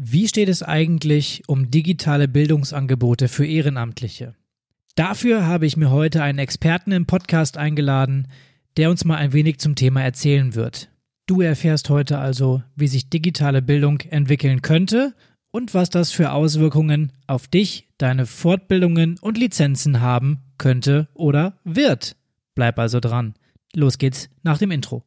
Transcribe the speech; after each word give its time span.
Wie 0.00 0.28
steht 0.28 0.48
es 0.48 0.62
eigentlich 0.62 1.42
um 1.48 1.72
digitale 1.72 2.28
Bildungsangebote 2.28 3.26
für 3.26 3.44
Ehrenamtliche? 3.44 4.36
Dafür 4.94 5.44
habe 5.44 5.66
ich 5.66 5.76
mir 5.76 5.90
heute 5.90 6.22
einen 6.22 6.38
Experten 6.38 6.92
im 6.92 7.06
Podcast 7.06 7.58
eingeladen, 7.58 8.28
der 8.76 8.90
uns 8.90 9.04
mal 9.04 9.16
ein 9.16 9.32
wenig 9.32 9.58
zum 9.58 9.74
Thema 9.74 10.00
erzählen 10.04 10.54
wird. 10.54 10.88
Du 11.26 11.40
erfährst 11.40 11.90
heute 11.90 12.18
also, 12.18 12.62
wie 12.76 12.86
sich 12.86 13.10
digitale 13.10 13.60
Bildung 13.60 13.98
entwickeln 14.02 14.62
könnte 14.62 15.14
und 15.50 15.74
was 15.74 15.90
das 15.90 16.12
für 16.12 16.30
Auswirkungen 16.30 17.10
auf 17.26 17.48
dich, 17.48 17.88
deine 17.98 18.26
Fortbildungen 18.26 19.18
und 19.18 19.36
Lizenzen 19.36 20.00
haben 20.00 20.44
könnte 20.58 21.08
oder 21.12 21.58
wird. 21.64 22.14
Bleib 22.54 22.78
also 22.78 23.00
dran. 23.00 23.34
Los 23.74 23.98
geht's 23.98 24.30
nach 24.44 24.58
dem 24.58 24.70
Intro. 24.70 25.02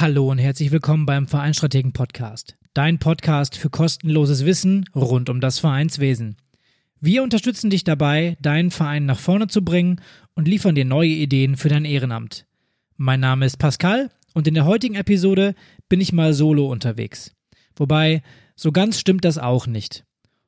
Hallo 0.00 0.30
und 0.30 0.38
herzlich 0.38 0.70
willkommen 0.70 1.04
beim 1.04 1.26
Vereinstrategen 1.28 1.92
Podcast. 1.92 2.56
Dein 2.72 2.98
Podcast 2.98 3.54
für 3.54 3.68
kostenloses 3.68 4.46
Wissen 4.46 4.86
rund 4.94 5.28
um 5.28 5.42
das 5.42 5.58
Vereinswesen. 5.58 6.38
Wir 7.00 7.22
unterstützen 7.22 7.68
dich 7.68 7.84
dabei, 7.84 8.38
deinen 8.40 8.70
Verein 8.70 9.04
nach 9.04 9.18
vorne 9.18 9.48
zu 9.48 9.62
bringen 9.62 10.00
und 10.34 10.48
liefern 10.48 10.74
dir 10.74 10.86
neue 10.86 11.10
Ideen 11.10 11.58
für 11.58 11.68
dein 11.68 11.84
Ehrenamt. 11.84 12.46
Mein 12.96 13.20
Name 13.20 13.44
ist 13.44 13.58
Pascal 13.58 14.08
und 14.32 14.48
in 14.48 14.54
der 14.54 14.64
heutigen 14.64 14.94
Episode 14.94 15.54
bin 15.90 16.00
ich 16.00 16.14
mal 16.14 16.32
solo 16.32 16.72
unterwegs. 16.72 17.36
Wobei, 17.76 18.22
so 18.56 18.72
ganz 18.72 18.98
stimmt 18.98 19.26
das 19.26 19.36
auch 19.36 19.66
nicht. 19.66 20.06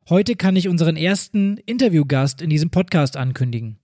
Heute 0.08 0.34
kann 0.34 0.56
ich 0.56 0.66
unseren 0.66 0.96
ersten 0.96 1.58
Interviewgast 1.58 2.40
in 2.40 2.48
diesem 2.48 2.70
Podcast 2.70 3.18
ankündigen. 3.18 3.76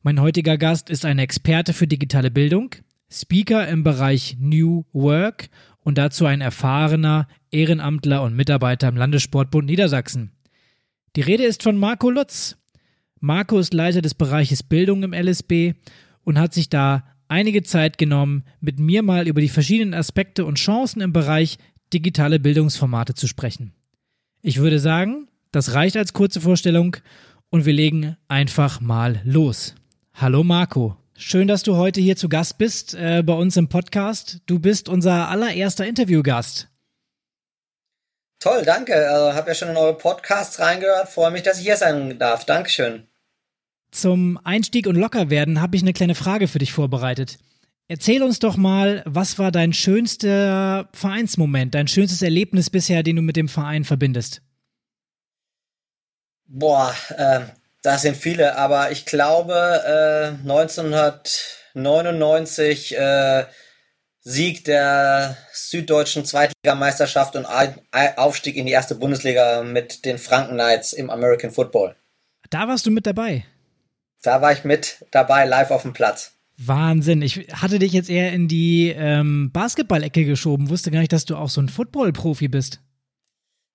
Mein 0.00 0.20
heutiger 0.20 0.56
Gast 0.58 0.90
ist 0.90 1.04
ein 1.04 1.18
Experte 1.18 1.72
für 1.72 1.88
digitale 1.88 2.30
Bildung, 2.30 2.76
Speaker 3.10 3.66
im 3.68 3.84
Bereich 3.84 4.36
New 4.38 4.84
Work 4.92 5.48
und 5.80 5.96
dazu 5.96 6.26
ein 6.26 6.40
erfahrener 6.40 7.26
Ehrenamtler 7.50 8.22
und 8.22 8.36
Mitarbeiter 8.36 8.88
im 8.88 8.96
Landessportbund 8.96 9.66
Niedersachsen. 9.66 10.32
Die 11.16 11.22
Rede 11.22 11.44
ist 11.44 11.62
von 11.62 11.78
Marco 11.78 12.10
Lutz. 12.10 12.58
Marco 13.20 13.58
ist 13.58 13.72
Leiter 13.72 14.02
des 14.02 14.14
Bereiches 14.14 14.62
Bildung 14.62 15.02
im 15.02 15.14
LSB 15.14 15.74
und 16.22 16.38
hat 16.38 16.52
sich 16.52 16.68
da 16.68 17.04
einige 17.28 17.62
Zeit 17.62 17.98
genommen, 17.98 18.44
mit 18.60 18.78
mir 18.78 19.02
mal 19.02 19.26
über 19.26 19.40
die 19.40 19.48
verschiedenen 19.48 19.94
Aspekte 19.94 20.44
und 20.44 20.58
Chancen 20.58 21.00
im 21.00 21.12
Bereich 21.12 21.58
digitale 21.92 22.38
Bildungsformate 22.38 23.14
zu 23.14 23.26
sprechen. 23.26 23.72
Ich 24.42 24.58
würde 24.58 24.78
sagen, 24.78 25.28
das 25.50 25.72
reicht 25.72 25.96
als 25.96 26.12
kurze 26.12 26.40
Vorstellung 26.40 26.96
und 27.50 27.64
wir 27.64 27.72
legen 27.72 28.16
einfach 28.28 28.80
mal 28.80 29.20
los. 29.24 29.74
Hallo 30.12 30.44
Marco. 30.44 30.96
Schön, 31.20 31.48
dass 31.48 31.64
du 31.64 31.74
heute 31.74 32.00
hier 32.00 32.14
zu 32.14 32.28
Gast 32.28 32.58
bist 32.58 32.94
äh, 32.94 33.24
bei 33.26 33.32
uns 33.32 33.56
im 33.56 33.68
Podcast. 33.68 34.38
Du 34.46 34.60
bist 34.60 34.88
unser 34.88 35.28
allererster 35.28 35.84
Interviewgast. 35.84 36.68
Toll, 38.38 38.62
danke. 38.64 38.94
Also, 38.94 39.34
habe 39.34 39.48
ja 39.48 39.54
schon 39.56 39.70
in 39.70 39.76
eure 39.76 39.98
Podcasts 39.98 40.60
reingehört. 40.60 41.08
Freue 41.08 41.32
mich, 41.32 41.42
dass 41.42 41.58
ich 41.58 41.64
hier 41.64 41.76
sein 41.76 42.20
darf. 42.20 42.44
Dankeschön. 42.44 43.08
Zum 43.90 44.38
Einstieg 44.44 44.86
und 44.86 44.94
Lockerwerden 44.94 45.60
habe 45.60 45.74
ich 45.74 45.82
eine 45.82 45.92
kleine 45.92 46.14
Frage 46.14 46.46
für 46.46 46.60
dich 46.60 46.72
vorbereitet. 46.72 47.38
Erzähl 47.88 48.22
uns 48.22 48.38
doch 48.38 48.56
mal, 48.56 49.02
was 49.04 49.40
war 49.40 49.50
dein 49.50 49.72
schönster 49.72 50.88
Vereinsmoment, 50.92 51.74
dein 51.74 51.88
schönstes 51.88 52.22
Erlebnis 52.22 52.70
bisher, 52.70 53.02
den 53.02 53.16
du 53.16 53.22
mit 53.22 53.34
dem 53.34 53.48
Verein 53.48 53.84
verbindest? 53.84 54.40
Boah, 56.46 56.94
äh, 57.16 57.40
das 57.82 58.02
sind 58.02 58.16
viele, 58.16 58.56
aber 58.56 58.90
ich 58.90 59.06
glaube 59.06 59.54
äh, 59.86 60.30
1999 60.48 62.96
äh, 62.96 63.44
Sieg 64.20 64.64
der 64.64 65.36
süddeutschen 65.52 66.24
Zweitligameisterschaft 66.24 67.36
und 67.36 67.46
Aufstieg 67.46 68.56
in 68.56 68.66
die 68.66 68.72
erste 68.72 68.94
Bundesliga 68.94 69.62
mit 69.62 70.04
den 70.04 70.18
Franken 70.18 70.54
Knights 70.54 70.92
im 70.92 71.08
American 71.08 71.50
Football. 71.50 71.96
Da 72.50 72.68
warst 72.68 72.86
du 72.86 72.90
mit 72.90 73.06
dabei. 73.06 73.44
Da 74.22 74.42
war 74.42 74.52
ich 74.52 74.64
mit 74.64 75.04
dabei, 75.12 75.46
live 75.46 75.70
auf 75.70 75.82
dem 75.82 75.92
Platz. 75.92 76.32
Wahnsinn. 76.58 77.22
Ich 77.22 77.36
hatte 77.52 77.78
dich 77.78 77.92
jetzt 77.92 78.10
eher 78.10 78.32
in 78.32 78.48
die 78.48 78.92
ähm, 78.96 79.50
Basketball-Ecke 79.52 80.24
geschoben, 80.24 80.68
wusste 80.68 80.90
gar 80.90 81.00
nicht, 81.00 81.12
dass 81.12 81.24
du 81.24 81.36
auch 81.36 81.48
so 81.48 81.60
ein 81.60 81.68
Football-Profi 81.68 82.48
bist. 82.48 82.80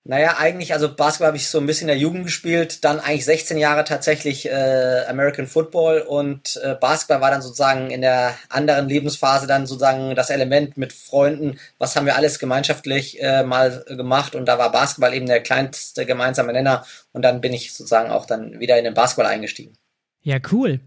Naja, 0.06 0.36
eigentlich, 0.38 0.74
also 0.74 0.94
Basketball 0.94 1.28
habe 1.28 1.38
ich 1.38 1.48
so 1.48 1.60
ein 1.60 1.66
bisschen 1.66 1.88
in 1.88 1.96
der 1.96 1.98
Jugend 1.98 2.26
gespielt, 2.26 2.84
dann 2.84 3.00
eigentlich 3.00 3.24
16 3.24 3.58
Jahre 3.58 3.86
tatsächlich 3.86 4.46
äh, 4.46 5.06
American 5.08 5.48
Football 5.48 6.02
und 6.02 6.60
äh, 6.62 6.76
Basketball 6.76 7.22
war 7.22 7.32
dann 7.32 7.42
sozusagen 7.42 7.90
in 7.90 8.02
der 8.02 8.36
anderen 8.50 8.90
Lebensphase 8.90 9.48
dann 9.48 9.66
sozusagen 9.66 10.14
das 10.14 10.30
Element 10.30 10.76
mit 10.76 10.92
Freunden, 10.92 11.58
was 11.78 11.96
haben 11.96 12.06
wir 12.06 12.18
alles 12.18 12.38
gemeinschaftlich 12.38 13.22
äh, 13.22 13.44
mal 13.44 13.86
gemacht 13.88 14.36
und 14.36 14.46
da 14.46 14.58
war 14.58 14.74
Basketball 14.74 15.14
eben 15.14 15.26
der 15.26 15.40
kleinste 15.40 16.06
gemeinsame 16.06 16.52
Nenner 16.52 16.86
und 17.14 17.22
dann 17.22 17.40
bin 17.40 17.54
ich 17.54 17.74
sozusagen 17.74 18.12
auch 18.12 18.26
dann 18.26 18.60
wieder 18.60 18.78
in 18.78 18.84
den 18.84 18.94
Basketball 18.94 19.32
eingestiegen. 19.32 19.78
Ja, 20.22 20.40
cool. 20.52 20.82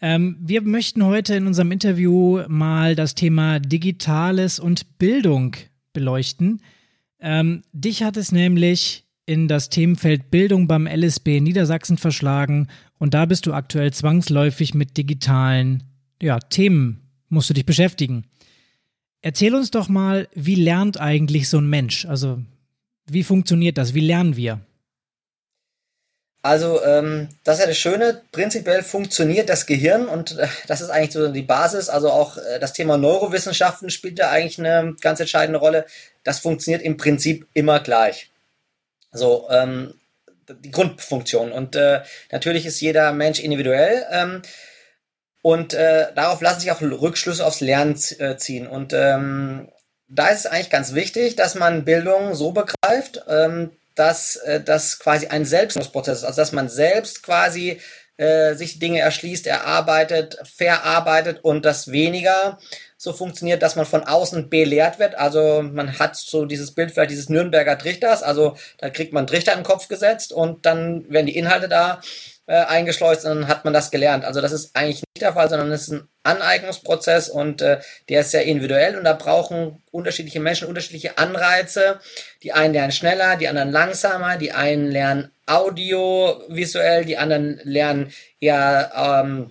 Ähm, 0.00 0.38
wir 0.40 0.62
möchten 0.62 1.04
heute 1.04 1.34
in 1.34 1.46
unserem 1.46 1.70
Interview 1.70 2.42
mal 2.48 2.94
das 2.94 3.14
Thema 3.14 3.60
Digitales 3.60 4.58
und 4.58 4.98
Bildung 4.98 5.54
beleuchten. 5.92 6.62
Ähm, 7.20 7.64
dich 7.72 8.02
hat 8.02 8.16
es 8.16 8.32
nämlich 8.32 9.04
in 9.26 9.48
das 9.48 9.68
Themenfeld 9.68 10.30
Bildung 10.30 10.68
beim 10.68 10.86
LSB 10.86 11.40
Niedersachsen 11.40 11.98
verschlagen 11.98 12.68
und 12.98 13.14
da 13.14 13.26
bist 13.26 13.46
du 13.46 13.52
aktuell 13.52 13.92
zwangsläufig 13.92 14.74
mit 14.74 14.96
digitalen 14.96 15.82
ja, 16.22 16.38
Themen, 16.38 17.02
musst 17.28 17.50
du 17.50 17.54
dich 17.54 17.66
beschäftigen. 17.66 18.24
Erzähl 19.20 19.54
uns 19.54 19.70
doch 19.70 19.88
mal, 19.88 20.28
wie 20.34 20.54
lernt 20.54 21.00
eigentlich 21.00 21.48
so 21.48 21.58
ein 21.58 21.68
Mensch? 21.68 22.06
Also, 22.06 22.42
wie 23.06 23.24
funktioniert 23.24 23.78
das? 23.78 23.94
Wie 23.94 24.00
lernen 24.00 24.36
wir? 24.36 24.60
Also, 26.48 26.82
ähm, 26.82 27.28
das 27.44 27.56
ist 27.56 27.60
ja 27.60 27.66
das 27.68 27.78
Schöne. 27.78 28.22
Prinzipiell 28.32 28.82
funktioniert 28.82 29.48
das 29.48 29.66
Gehirn 29.66 30.08
und 30.08 30.38
äh, 30.38 30.48
das 30.66 30.80
ist 30.80 30.90
eigentlich 30.90 31.12
so 31.12 31.28
die 31.28 31.42
Basis. 31.42 31.88
Also 31.88 32.10
auch 32.10 32.36
äh, 32.38 32.58
das 32.58 32.72
Thema 32.72 32.96
Neurowissenschaften 32.96 33.90
spielt 33.90 34.18
da 34.18 34.30
eigentlich 34.30 34.58
eine 34.58 34.96
ganz 35.00 35.20
entscheidende 35.20 35.58
Rolle 35.58 35.84
das 36.28 36.40
funktioniert 36.40 36.82
im 36.82 36.98
Prinzip 36.98 37.46
immer 37.54 37.80
gleich. 37.80 38.30
So, 39.12 39.48
ähm, 39.50 39.94
die 40.46 40.70
Grundfunktion. 40.70 41.52
Und 41.52 41.74
äh, 41.74 42.02
natürlich 42.30 42.66
ist 42.66 42.80
jeder 42.80 43.12
Mensch 43.12 43.40
individuell. 43.40 44.04
Ähm, 44.10 44.42
und 45.40 45.72
äh, 45.72 46.08
darauf 46.14 46.42
lassen 46.42 46.60
sich 46.60 46.70
auch 46.70 46.82
Rückschlüsse 46.82 47.46
aufs 47.46 47.60
Lernen 47.60 47.98
äh, 48.18 48.36
ziehen. 48.36 48.66
Und 48.66 48.92
ähm, 48.92 49.68
da 50.08 50.28
ist 50.28 50.40
es 50.40 50.46
eigentlich 50.46 50.70
ganz 50.70 50.92
wichtig, 50.92 51.36
dass 51.36 51.54
man 51.54 51.86
Bildung 51.86 52.34
so 52.34 52.52
begreift, 52.52 53.22
ähm, 53.26 53.70
dass 53.98 54.36
äh, 54.36 54.60
das 54.60 54.98
quasi 54.98 55.26
ein 55.26 55.44
Selbstprozess 55.44 56.18
ist. 56.18 56.24
Also 56.24 56.40
dass 56.40 56.52
man 56.52 56.68
selbst 56.68 57.22
quasi 57.22 57.80
äh, 58.16 58.54
sich 58.54 58.78
Dinge 58.78 59.00
erschließt, 59.00 59.46
erarbeitet, 59.46 60.38
verarbeitet 60.44 61.40
und 61.44 61.64
das 61.64 61.90
weniger 61.90 62.58
so 62.96 63.12
funktioniert, 63.12 63.62
dass 63.62 63.76
man 63.76 63.86
von 63.86 64.02
außen 64.02 64.50
belehrt 64.50 64.98
wird. 64.98 65.14
Also 65.14 65.62
man 65.62 65.98
hat 65.98 66.16
so 66.16 66.44
dieses 66.44 66.74
Bild 66.74 66.90
vielleicht 66.90 67.12
dieses 67.12 67.28
Nürnberger 67.28 67.78
Trichters, 67.78 68.22
also 68.24 68.56
da 68.78 68.90
kriegt 68.90 69.12
man 69.12 69.26
Trichter 69.26 69.52
in 69.52 69.60
den 69.60 69.64
Kopf 69.64 69.86
gesetzt 69.88 70.32
und 70.32 70.66
dann 70.66 71.08
werden 71.08 71.26
die 71.26 71.36
Inhalte 71.36 71.68
da 71.68 72.00
äh, 72.48 72.64
eingeschleust 72.64 73.26
und 73.26 73.42
dann 73.42 73.48
hat 73.48 73.64
man 73.64 73.74
das 73.74 73.90
gelernt. 73.90 74.24
Also 74.24 74.40
das 74.40 74.52
ist 74.52 74.74
eigentlich 74.74 75.02
nicht 75.02 75.20
der 75.20 75.34
Fall, 75.34 75.50
sondern 75.50 75.70
es 75.70 75.82
ist 75.82 75.92
ein 75.92 76.08
Aneignungsprozess 76.22 77.28
und 77.28 77.60
äh, 77.60 77.78
der 78.08 78.22
ist 78.22 78.30
sehr 78.30 78.44
individuell 78.44 78.96
und 78.96 79.04
da 79.04 79.12
brauchen 79.12 79.82
unterschiedliche 79.90 80.40
Menschen 80.40 80.66
unterschiedliche 80.66 81.18
Anreize. 81.18 82.00
Die 82.42 82.52
einen 82.52 82.72
lernen 82.72 82.92
schneller, 82.92 83.36
die 83.36 83.48
anderen 83.48 83.70
langsamer, 83.70 84.38
die 84.38 84.52
einen 84.52 84.90
lernen 84.90 85.30
audiovisuell, 85.44 87.04
die 87.04 87.18
anderen 87.18 87.60
lernen 87.64 88.14
eher 88.40 88.92
ähm, 88.96 89.50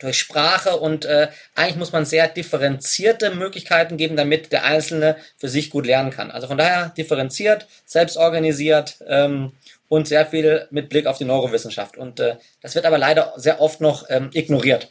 durch 0.00 0.18
Sprache 0.18 0.78
und 0.78 1.04
äh, 1.04 1.28
eigentlich 1.54 1.76
muss 1.76 1.92
man 1.92 2.04
sehr 2.04 2.26
differenzierte 2.26 3.30
Möglichkeiten 3.30 3.96
geben, 3.96 4.16
damit 4.16 4.50
der 4.50 4.64
Einzelne 4.64 5.16
für 5.38 5.48
sich 5.48 5.70
gut 5.70 5.86
lernen 5.86 6.10
kann. 6.10 6.32
Also 6.32 6.48
von 6.48 6.58
daher 6.58 6.88
differenziert, 6.96 7.68
selbst 7.86 8.16
organisiert 8.16 8.96
ähm, 9.06 9.52
und 9.92 10.08
sehr 10.08 10.24
viel 10.24 10.66
mit 10.70 10.88
Blick 10.88 11.04
auf 11.04 11.18
die 11.18 11.26
Neurowissenschaft. 11.26 11.98
Und 11.98 12.18
äh, 12.18 12.38
das 12.62 12.74
wird 12.74 12.86
aber 12.86 12.96
leider 12.96 13.34
sehr 13.36 13.60
oft 13.60 13.82
noch 13.82 14.06
ähm, 14.08 14.30
ignoriert. 14.32 14.90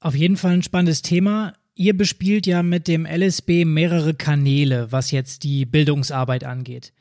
Auf 0.00 0.14
jeden 0.14 0.36
Fall 0.36 0.52
ein 0.52 0.62
spannendes 0.62 1.00
Thema. 1.00 1.54
Ihr 1.74 1.96
bespielt 1.96 2.46
ja 2.46 2.62
mit 2.62 2.88
dem 2.88 3.06
LSB 3.06 3.64
mehrere 3.64 4.12
Kanäle, 4.12 4.92
was 4.92 5.12
jetzt 5.12 5.44
die 5.44 5.64
Bildungsarbeit 5.64 6.44
angeht. 6.44 6.92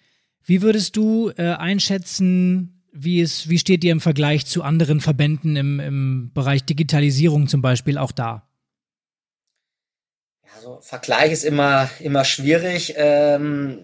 Wie 0.45 0.61
würdest 0.61 0.95
du 0.95 1.31
äh, 1.35 1.49
einschätzen, 1.49 2.81
wie, 2.93 3.19
ist, 3.19 3.49
wie 3.49 3.59
steht 3.59 3.83
ihr 3.83 3.91
im 3.91 3.99
Vergleich 3.99 4.45
zu 4.45 4.63
anderen 4.63 5.01
Verbänden 5.01 5.57
im, 5.57 5.81
im 5.81 6.31
Bereich 6.33 6.63
Digitalisierung 6.63 7.49
zum 7.49 7.61
Beispiel 7.61 7.97
auch 7.97 8.13
da? 8.13 8.47
Also 10.55 10.79
Vergleich 10.79 11.33
ist 11.33 11.43
immer, 11.43 11.89
immer 11.99 12.23
schwierig. 12.23 12.93
Ähm, 12.95 13.79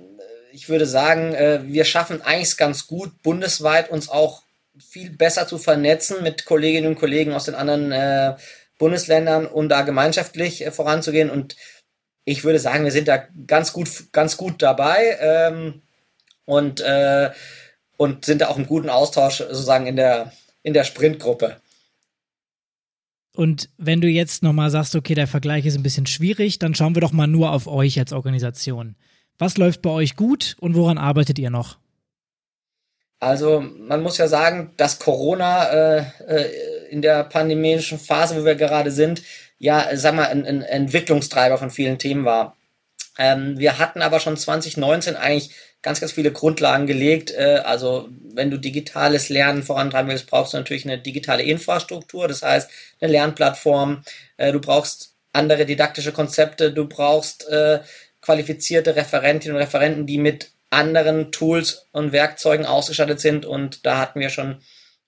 ich 0.54 0.70
würde 0.70 0.86
sagen, 0.86 1.34
äh, 1.34 1.62
wir 1.64 1.86
schaffen 1.86 2.22
eigentlich 2.22 2.58
ganz 2.58 2.88
gut, 2.88 3.22
bundesweit 3.24 3.90
uns 3.90 4.10
auch 4.10 4.44
viel 4.78 5.10
besser 5.12 5.48
zu 5.48 5.58
vernetzen 5.58 6.24
mit 6.24 6.46
Kolleginnen 6.46 6.88
und 6.88 6.96
Kollegen 6.96 7.34
aus 7.34 7.46
den 7.46 7.56
anderen 7.56 7.92
äh, 7.92 8.36
Bundesländern, 8.78 9.46
um 9.46 9.70
da 9.70 9.82
gemeinschaftlich 9.82 10.66
äh, 10.66 10.72
voranzugehen. 10.72 11.30
Und 11.30 11.56
ich 12.26 12.44
würde 12.44 12.60
sagen, 12.60 12.84
wir 12.84 12.92
sind 12.92 13.08
da 13.08 13.24
ganz 13.48 13.74
gut, 13.74 14.12
ganz 14.12 14.38
gut 14.38 14.62
dabei 14.62 15.18
ähm, 15.20 15.82
und, 16.46 16.84
und 17.98 18.26
sind 18.26 18.42
da 18.42 18.50
auch 18.50 18.58
im 18.58 18.68
guten 18.68 18.90
Austausch 18.90 19.38
sozusagen 19.38 19.88
in 19.88 19.96
der, 19.96 20.32
in 20.64 20.74
der 20.74 20.84
Sprintgruppe. 20.84 21.58
Und 23.34 23.70
wenn 23.78 24.02
du 24.02 24.08
jetzt 24.08 24.44
nochmal 24.44 24.70
sagst, 24.70 24.96
okay, 24.96 25.16
der 25.16 25.28
Vergleich 25.28 25.66
ist 25.66 25.76
ein 25.76 25.84
bisschen 25.84 26.06
schwierig, 26.06 26.60
dann 26.60 26.76
schauen 26.76 26.96
wir 26.96 27.02
doch 27.02 27.14
mal 27.14 27.28
nur 27.28 27.52
auf 27.52 27.68
euch 27.68 27.98
als 27.98 28.12
Organisation. 28.12 28.96
Was 29.40 29.58
läuft 29.58 29.82
bei 29.82 29.90
euch 29.90 30.16
gut 30.16 30.56
und 30.60 30.76
woran 30.76 30.98
arbeitet 30.98 31.40
ihr 31.40 31.50
noch? 31.50 31.78
Also 33.20 33.62
man 33.62 34.02
muss 34.02 34.18
ja 34.18 34.28
sagen, 34.28 34.74
dass 34.78 34.98
Corona 34.98 35.66
äh, 35.70 36.06
äh, 36.28 36.88
in 36.90 37.02
der 37.04 37.24
pandemischen 37.24 38.00
Phase, 38.00 38.36
wo 38.36 38.46
wir 38.46 38.56
gerade 38.56 38.90
sind, 38.90 39.22
ja, 39.60 39.90
sag 39.94 40.16
mal, 40.16 40.26
ein, 40.26 40.46
ein 40.46 40.64
Entwicklungstreiber 40.64 41.60
von 41.60 41.70
vielen 41.70 42.00
Themen 42.00 42.26
war. 42.26 42.58
Ähm, 43.20 43.60
wir 43.60 43.78
hatten 43.78 44.02
aber 44.02 44.20
schon 44.20 44.38
2019 44.38 45.16
eigentlich 45.16 45.52
ganz, 45.84 46.00
ganz 46.00 46.12
viele 46.12 46.32
Grundlagen 46.32 46.88
gelegt. 46.88 47.32
Äh, 47.32 47.62
also 47.64 48.10
wenn 48.34 48.50
du 48.50 48.58
digitales 48.58 49.30
Lernen 49.30 49.64
vorantreiben 49.64 50.10
willst, 50.10 50.28
brauchst 50.28 50.54
du 50.54 50.58
natürlich 50.58 50.86
eine 50.86 50.98
digitale 50.98 51.44
Infrastruktur, 51.44 52.28
das 52.28 52.42
heißt 52.42 52.70
eine 53.00 53.12
Lernplattform. 53.12 54.04
Äh, 54.38 54.52
du 54.52 54.60
brauchst 54.60 55.14
andere 55.34 55.66
didaktische 55.66 56.12
Konzepte, 56.12 56.74
du 56.74 56.88
brauchst 56.88 57.48
äh, 57.48 57.80
qualifizierte 58.22 58.96
Referentinnen 58.96 59.56
und 59.56 59.62
Referenten, 59.62 60.06
die 60.06 60.18
mit 60.18 60.52
anderen 60.70 61.32
Tools 61.32 61.88
und 61.92 62.12
Werkzeugen 62.12 62.66
ausgestattet 62.66 63.20
sind. 63.20 63.46
Und 63.46 63.86
da 63.86 63.98
hatten 63.98 64.20
wir 64.20 64.30
schon 64.30 64.62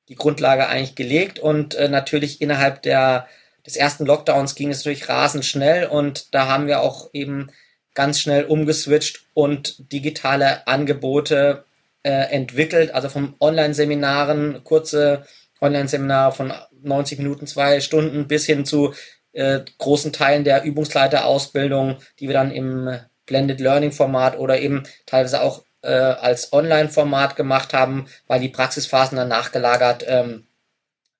die 0.09 0.15
Grundlage 0.15 0.67
eigentlich 0.67 0.95
gelegt. 0.95 1.39
Und 1.39 1.75
äh, 1.75 1.87
natürlich 1.87 2.41
innerhalb 2.41 2.81
der, 2.81 3.27
des 3.65 3.75
ersten 3.75 4.05
Lockdowns 4.05 4.55
ging 4.55 4.69
es 4.69 4.79
natürlich 4.79 5.07
rasend 5.09 5.45
schnell. 5.45 5.87
Und 5.87 6.33
da 6.33 6.47
haben 6.47 6.67
wir 6.67 6.81
auch 6.81 7.09
eben 7.13 7.49
ganz 7.93 8.19
schnell 8.19 8.45
umgeswitcht 8.45 9.25
und 9.33 9.91
digitale 9.91 10.67
Angebote 10.67 11.63
äh, 12.03 12.11
entwickelt. 12.11 12.93
Also 12.93 13.09
vom 13.09 13.35
Online-Seminaren, 13.39 14.63
kurze 14.63 15.25
Online-Seminare 15.61 16.33
von 16.33 16.53
90 16.81 17.19
Minuten, 17.19 17.47
zwei 17.47 17.79
Stunden 17.79 18.27
bis 18.27 18.45
hin 18.45 18.65
zu 18.65 18.93
äh, 19.33 19.61
großen 19.77 20.13
Teilen 20.13 20.43
der 20.43 20.63
Übungsleiterausbildung, 20.63 21.97
die 22.19 22.27
wir 22.27 22.33
dann 22.33 22.51
im 22.51 22.99
Blended 23.25 23.59
Learning 23.59 23.91
Format 23.91 24.37
oder 24.37 24.59
eben 24.59 24.83
teilweise 25.05 25.41
auch 25.41 25.63
äh, 25.81 25.91
als 25.91 26.53
Online-Format 26.53 27.35
gemacht 27.35 27.73
haben, 27.73 28.07
weil 28.27 28.39
die 28.39 28.49
Praxisphasen 28.49 29.17
dann 29.17 29.27
nachgelagert 29.27 30.05
ähm, 30.07 30.47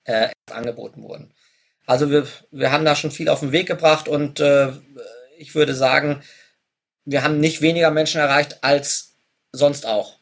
äh, 0.06 0.30
angeboten 0.51 1.04
wurden. 1.04 1.33
Also 1.86 2.10
wir, 2.10 2.27
wir 2.51 2.71
haben 2.71 2.86
da 2.86 2.95
schon 2.95 3.12
viel 3.12 3.30
auf 3.30 3.42
den 3.42 3.51
Weg 3.51 3.68
gebracht 3.68 4.07
und 4.07 4.39
äh, 4.39 4.71
ich 5.38 5.56
würde 5.56 5.75
sagen, 5.75 6.24
wir 7.06 7.24
haben 7.24 7.39
nicht 7.39 7.62
weniger 7.62 7.92
Menschen 7.92 8.21
erreicht 8.21 8.63
als 8.63 9.16
sonst 9.51 9.86
auch. 9.86 10.18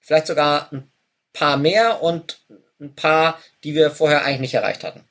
Vielleicht 0.00 0.26
sogar 0.26 0.70
ein 0.72 0.90
paar 1.32 1.56
mehr 1.56 2.02
und 2.02 2.40
ein 2.78 2.94
paar, 2.94 3.40
die 3.64 3.74
wir 3.74 3.90
vorher 3.90 4.24
eigentlich 4.24 4.40
nicht 4.40 4.54
erreicht 4.54 4.84
hatten. 4.84 5.04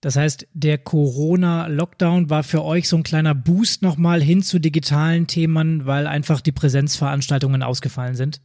Das 0.00 0.14
heißt, 0.14 0.46
der 0.52 0.78
Corona-Lockdown 0.78 2.30
war 2.30 2.44
für 2.44 2.62
euch 2.64 2.88
so 2.88 2.96
ein 2.96 3.02
kleiner 3.02 3.34
Boost 3.34 3.82
nochmal 3.82 4.22
hin 4.22 4.42
zu 4.42 4.60
digitalen 4.60 5.26
Themen, 5.26 5.86
weil 5.86 6.06
einfach 6.06 6.40
die 6.40 6.52
Präsenzveranstaltungen 6.52 7.64
ausgefallen 7.64 8.14
sind? 8.14 8.40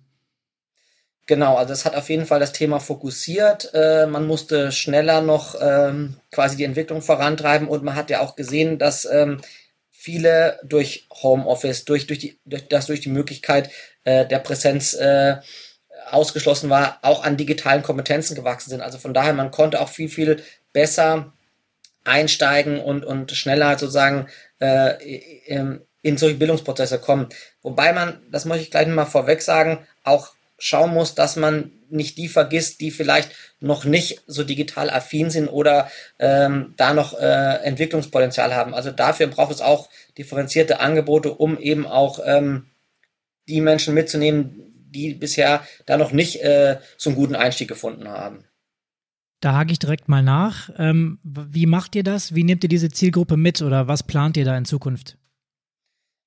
Genau, 1.26 1.56
also 1.56 1.72
es 1.72 1.86
hat 1.86 1.96
auf 1.96 2.10
jeden 2.10 2.26
Fall 2.26 2.40
das 2.40 2.54
Thema 2.54 2.80
fokussiert. 2.80 3.70
Äh, 3.74 4.08
man 4.08 4.28
musste 4.28 4.72
schneller 4.72 5.22
noch 5.22 5.56
ähm, 5.62 6.16
quasi 6.32 6.58
die 6.58 6.66
Entwicklung 6.66 7.02
vorantreiben 7.02 7.68
und 7.68 7.84
man 7.84 7.96
hat 7.96 8.10
ja 8.10 8.20
auch 8.20 8.36
gesehen, 8.36 8.78
dass 8.78 9.06
ähm, 9.06 9.40
viele 9.92 10.60
durch 10.64 11.08
Homeoffice, 11.22 11.86
durch, 11.86 12.08
durch, 12.08 12.20
die, 12.20 12.40
durch 12.46 12.68
das 12.68 12.88
durch 12.88 13.00
die 13.00 13.10
Möglichkeit 13.10 13.70
äh, 14.04 14.26
der 14.26 14.40
Präsenz 14.40 14.96
äh, 14.96 15.38
ausgeschlossen 16.12 16.70
war, 16.70 17.00
auch 17.04 17.24
an 17.24 17.38
digitalen 17.38 17.84
Kompetenzen 17.84 18.36
gewachsen 18.36 18.72
sind. 18.72 18.82
Also 18.82 18.98
von 18.98 19.14
daher, 19.14 19.34
man 19.34 19.52
konnte 19.52 19.80
auch 19.80 19.88
viel, 19.88 20.10
viel 20.10 20.44
besser 20.74 21.32
einsteigen 22.04 22.80
und, 22.80 23.06
und 23.06 23.32
schneller 23.32 23.78
sozusagen 23.78 24.28
äh, 24.60 24.94
in 26.02 26.18
solche 26.18 26.38
Bildungsprozesse 26.38 27.00
kommen. 27.00 27.30
Wobei 27.62 27.94
man, 27.94 28.22
das 28.30 28.46
möchte 28.46 28.64
ich 28.64 28.72
gleich 28.72 28.88
mal 28.88 29.06
vorweg 29.06 29.42
sagen, 29.42 29.80
auch 30.04 30.34
schauen 30.58 30.94
muss, 30.94 31.16
dass 31.16 31.36
man 31.36 31.72
nicht 31.90 32.18
die 32.18 32.28
vergisst, 32.28 32.82
die 32.82 32.92
vielleicht 32.92 33.32
noch 33.60 33.86
nicht 33.86 34.22
so 34.28 34.44
digital 34.44 34.90
affin 34.90 35.30
sind 35.30 35.48
oder 35.48 35.90
ähm, 36.20 36.74
da 36.78 36.94
noch 36.94 37.20
äh, 37.20 37.56
Entwicklungspotenzial 37.64 38.56
haben. 38.56 38.74
Also 38.74 38.92
dafür 38.92 39.28
braucht 39.28 39.52
es 39.52 39.62
auch 39.62 39.90
differenzierte 40.18 40.80
Angebote, 40.80 41.34
um 41.34 41.58
eben 41.58 41.86
auch 41.86 42.20
ähm, 42.26 42.68
die 43.48 43.62
Menschen 43.62 43.94
mitzunehmen, 43.94 44.74
die 44.90 45.14
bisher 45.14 45.66
da 45.86 45.98
noch 45.98 46.12
nicht 46.12 46.42
äh, 46.44 46.78
so 46.98 47.10
einen 47.10 47.18
guten 47.18 47.36
Einstieg 47.36 47.68
gefunden 47.68 48.08
haben. 48.08 48.46
Da 49.44 49.54
hake 49.56 49.74
ich 49.74 49.80
direkt 49.80 50.08
mal 50.08 50.24
nach. 50.24 50.70
Ähm, 50.78 51.20
wie 51.24 51.66
macht 51.66 51.98
ihr 51.98 52.04
das? 52.04 52.34
Wie 52.34 52.46
nehmt 52.46 52.64
ihr 52.64 52.70
diese 52.70 52.90
Zielgruppe 52.90 53.36
mit 53.36 53.62
oder 53.62 53.90
was 53.90 54.02
plant 54.02 54.38
ihr 54.38 54.46
da 54.46 54.58
in 54.58 54.64
Zukunft? 54.64 55.18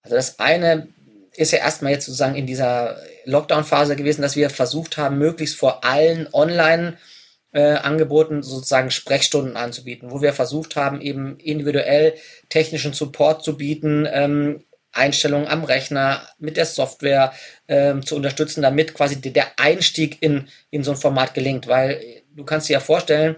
Also 0.02 0.16
das 0.16 0.38
eine 0.38 0.88
ist 1.34 1.52
ja 1.52 1.60
erstmal 1.60 1.92
jetzt 1.92 2.04
sozusagen 2.04 2.34
in 2.34 2.46
dieser 2.46 2.98
Lockdown-Phase 3.24 3.96
gewesen, 3.96 4.20
dass 4.20 4.36
wir 4.36 4.50
versucht 4.50 4.98
haben, 4.98 5.16
möglichst 5.16 5.56
vor 5.56 5.82
allen 5.82 6.28
Online-Angeboten 6.30 8.40
äh, 8.40 8.42
sozusagen 8.42 8.90
Sprechstunden 8.90 9.56
anzubieten, 9.56 10.10
wo 10.10 10.20
wir 10.20 10.34
versucht 10.34 10.76
haben, 10.76 11.00
eben 11.00 11.38
individuell 11.38 12.12
technischen 12.50 12.92
Support 12.92 13.42
zu 13.42 13.56
bieten, 13.56 14.06
ähm, 14.12 14.62
Einstellungen 14.92 15.48
am 15.48 15.64
Rechner 15.64 16.20
mit 16.38 16.58
der 16.58 16.66
Software 16.66 17.32
ähm, 17.66 18.04
zu 18.04 18.14
unterstützen, 18.14 18.60
damit 18.60 18.92
quasi 18.92 19.18
der 19.20 19.58
Einstieg 19.58 20.20
in, 20.20 20.48
in 20.70 20.84
so 20.84 20.90
ein 20.90 20.98
Format 20.98 21.32
gelingt, 21.32 21.66
weil 21.66 22.15
du 22.36 22.44
kannst 22.44 22.68
dir 22.68 22.74
ja 22.74 22.80
vorstellen, 22.80 23.36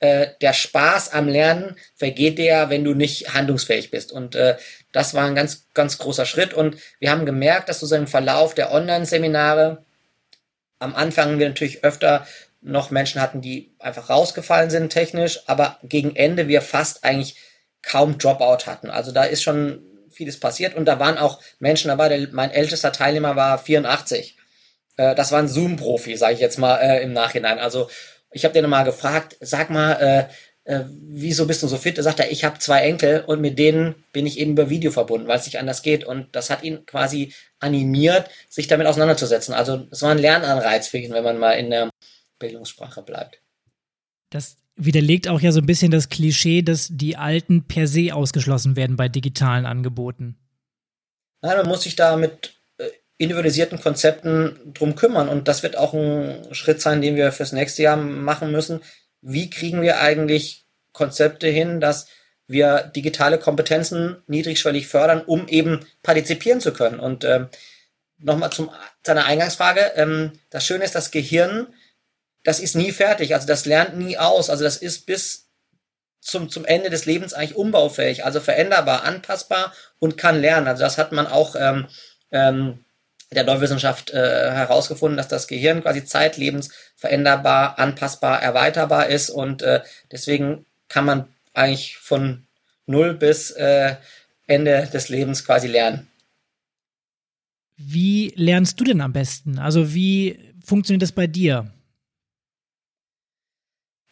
äh, 0.00 0.28
der 0.40 0.52
Spaß 0.52 1.12
am 1.12 1.28
Lernen 1.28 1.76
vergeht 1.96 2.38
dir, 2.38 2.66
wenn 2.68 2.84
du 2.84 2.94
nicht 2.94 3.34
handlungsfähig 3.34 3.90
bist. 3.90 4.12
Und 4.12 4.34
äh, 4.34 4.56
das 4.92 5.14
war 5.14 5.24
ein 5.24 5.34
ganz, 5.34 5.66
ganz 5.74 5.98
großer 5.98 6.24
Schritt. 6.24 6.54
Und 6.54 6.76
wir 7.00 7.10
haben 7.10 7.26
gemerkt, 7.26 7.68
dass 7.68 7.80
so 7.80 7.94
im 7.96 8.06
Verlauf 8.06 8.54
der 8.54 8.72
Online-Seminare 8.72 9.84
am 10.78 10.94
Anfang 10.94 11.38
wir 11.38 11.48
natürlich 11.48 11.82
öfter 11.82 12.26
noch 12.60 12.90
Menschen 12.90 13.20
hatten, 13.20 13.40
die 13.40 13.72
einfach 13.78 14.10
rausgefallen 14.10 14.70
sind 14.70 14.90
technisch, 14.90 15.40
aber 15.46 15.78
gegen 15.82 16.16
Ende 16.16 16.48
wir 16.48 16.62
fast 16.62 17.04
eigentlich 17.04 17.36
kaum 17.82 18.18
Dropout 18.18 18.66
hatten. 18.66 18.90
Also 18.90 19.12
da 19.12 19.24
ist 19.24 19.42
schon 19.42 19.82
vieles 20.10 20.40
passiert 20.40 20.74
und 20.74 20.84
da 20.84 20.98
waren 20.98 21.18
auch 21.18 21.40
Menschen 21.58 21.88
dabei. 21.88 22.08
Der, 22.08 22.28
mein 22.32 22.50
ältester 22.50 22.92
Teilnehmer 22.92 23.36
war 23.36 23.58
84. 23.58 24.36
Äh, 24.96 25.14
das 25.14 25.32
war 25.32 25.38
ein 25.38 25.48
Zoom-Profi, 25.48 26.16
sage 26.16 26.34
ich 26.34 26.40
jetzt 26.40 26.58
mal 26.58 26.76
äh, 26.76 27.02
im 27.02 27.12
Nachhinein. 27.12 27.58
Also 27.58 27.88
ich 28.30 28.44
habe 28.44 28.54
den 28.54 28.68
mal 28.68 28.84
gefragt, 28.84 29.36
sag 29.40 29.70
mal, 29.70 29.92
äh, 29.94 30.28
äh, 30.68 30.84
wieso 30.90 31.46
bist 31.46 31.62
du 31.62 31.66
so 31.66 31.78
fit? 31.78 31.96
Da 31.96 32.02
sagt 32.02 32.20
er, 32.20 32.30
ich 32.30 32.44
habe 32.44 32.58
zwei 32.58 32.80
Enkel 32.82 33.24
und 33.26 33.40
mit 33.40 33.58
denen 33.58 33.94
bin 34.12 34.26
ich 34.26 34.38
eben 34.38 34.52
über 34.52 34.68
Video 34.68 34.90
verbunden, 34.90 35.26
weil 35.26 35.38
es 35.38 35.46
nicht 35.46 35.58
anders 35.58 35.82
geht. 35.82 36.04
Und 36.04 36.28
das 36.32 36.50
hat 36.50 36.62
ihn 36.62 36.84
quasi 36.84 37.32
animiert, 37.58 38.28
sich 38.50 38.66
damit 38.66 38.86
auseinanderzusetzen. 38.86 39.54
Also 39.54 39.86
es 39.90 40.02
war 40.02 40.10
ein 40.10 40.18
Lernanreiz 40.18 40.88
für 40.88 40.98
ihn, 40.98 41.12
wenn 41.14 41.24
man 41.24 41.38
mal 41.38 41.52
in 41.52 41.70
der 41.70 41.88
Bildungssprache 42.38 43.02
bleibt. 43.02 43.40
Das 44.28 44.58
widerlegt 44.76 45.26
auch 45.26 45.40
ja 45.40 45.52
so 45.52 45.60
ein 45.60 45.66
bisschen 45.66 45.90
das 45.90 46.10
Klischee, 46.10 46.60
dass 46.60 46.88
die 46.90 47.16
Alten 47.16 47.66
per 47.66 47.86
se 47.86 48.14
ausgeschlossen 48.14 48.76
werden 48.76 48.96
bei 48.96 49.08
digitalen 49.08 49.64
Angeboten. 49.64 50.36
Nein, 51.40 51.56
man 51.56 51.68
muss 51.68 51.84
sich 51.84 51.96
da 51.96 52.16
mit 52.16 52.57
individualisierten 53.18 53.80
Konzepten 53.80 54.72
drum 54.74 54.94
kümmern. 54.94 55.28
Und 55.28 55.48
das 55.48 55.62
wird 55.62 55.76
auch 55.76 55.92
ein 55.92 56.46
Schritt 56.52 56.80
sein, 56.80 57.02
den 57.02 57.16
wir 57.16 57.32
fürs 57.32 57.52
nächste 57.52 57.82
Jahr 57.82 57.96
machen 57.96 58.50
müssen. 58.52 58.80
Wie 59.20 59.50
kriegen 59.50 59.82
wir 59.82 60.00
eigentlich 60.00 60.64
Konzepte 60.92 61.48
hin, 61.48 61.80
dass 61.80 62.06
wir 62.46 62.90
digitale 62.94 63.38
Kompetenzen 63.38 64.22
niedrigschwellig 64.26 64.86
fördern, 64.86 65.22
um 65.22 65.48
eben 65.48 65.84
partizipieren 66.02 66.60
zu 66.60 66.72
können? 66.72 67.00
Und 67.00 67.24
ähm, 67.24 67.48
nochmal 68.18 68.50
zum 68.50 68.70
seiner 69.04 69.24
Eingangsfrage. 69.24 69.92
Ähm, 69.96 70.32
das 70.50 70.64
Schöne 70.64 70.84
ist, 70.84 70.94
das 70.94 71.10
Gehirn, 71.10 71.66
das 72.44 72.60
ist 72.60 72.76
nie 72.76 72.92
fertig. 72.92 73.34
Also 73.34 73.46
das 73.46 73.66
lernt 73.66 73.98
nie 73.98 74.16
aus. 74.16 74.48
Also 74.48 74.62
das 74.64 74.76
ist 74.76 75.06
bis 75.06 75.48
zum, 76.20 76.50
zum 76.50 76.64
Ende 76.64 76.90
des 76.90 77.06
Lebens 77.06 77.34
eigentlich 77.34 77.56
umbaufähig, 77.56 78.24
also 78.24 78.40
veränderbar, 78.40 79.04
anpassbar 79.04 79.72
und 79.98 80.16
kann 80.16 80.40
lernen. 80.40 80.68
Also 80.68 80.82
das 80.82 80.98
hat 80.98 81.12
man 81.12 81.26
auch 81.26 81.56
ähm, 81.58 81.86
ähm, 82.30 82.84
der 83.30 83.44
Neurowissenschaft 83.44 84.10
äh, 84.10 84.50
herausgefunden, 84.50 85.16
dass 85.16 85.28
das 85.28 85.46
Gehirn 85.46 85.82
quasi 85.82 86.04
zeitlebens 86.04 86.70
veränderbar, 86.96 87.78
anpassbar, 87.78 88.42
erweiterbar 88.42 89.08
ist 89.08 89.30
und 89.30 89.62
äh, 89.62 89.80
deswegen 90.10 90.64
kann 90.88 91.04
man 91.04 91.28
eigentlich 91.52 91.96
von 91.98 92.46
null 92.86 93.14
bis 93.14 93.50
äh, 93.50 93.96
Ende 94.46 94.88
des 94.92 95.08
Lebens 95.08 95.44
quasi 95.44 95.68
lernen. 95.68 96.08
Wie 97.76 98.32
lernst 98.34 98.80
du 98.80 98.84
denn 98.84 99.00
am 99.00 99.12
besten? 99.12 99.58
Also 99.58 99.94
wie 99.94 100.54
funktioniert 100.64 101.02
das 101.02 101.12
bei 101.12 101.26
dir? 101.26 101.70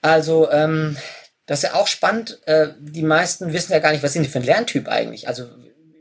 Also, 0.02 0.50
ähm, 0.52 0.96
das 1.46 1.60
ist 1.60 1.70
ja 1.70 1.74
auch 1.74 1.88
spannend. 1.88 2.38
Äh, 2.46 2.68
die 2.78 3.02
meisten 3.02 3.52
wissen 3.52 3.72
ja 3.72 3.80
gar 3.80 3.90
nicht, 3.90 4.04
was 4.04 4.12
sind 4.12 4.22
die 4.22 4.28
für 4.28 4.38
ein 4.38 4.44
Lerntyp 4.44 4.88
eigentlich? 4.88 5.26
Also, 5.26 5.48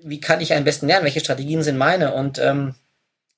wie 0.04 0.20
kann 0.20 0.42
ich 0.42 0.54
am 0.54 0.64
besten 0.64 0.88
lernen? 0.88 1.06
Welche 1.06 1.22
Strategien 1.22 1.64
sind 1.64 1.78
meine? 1.78 2.14
Und 2.14 2.38
ähm, 2.38 2.76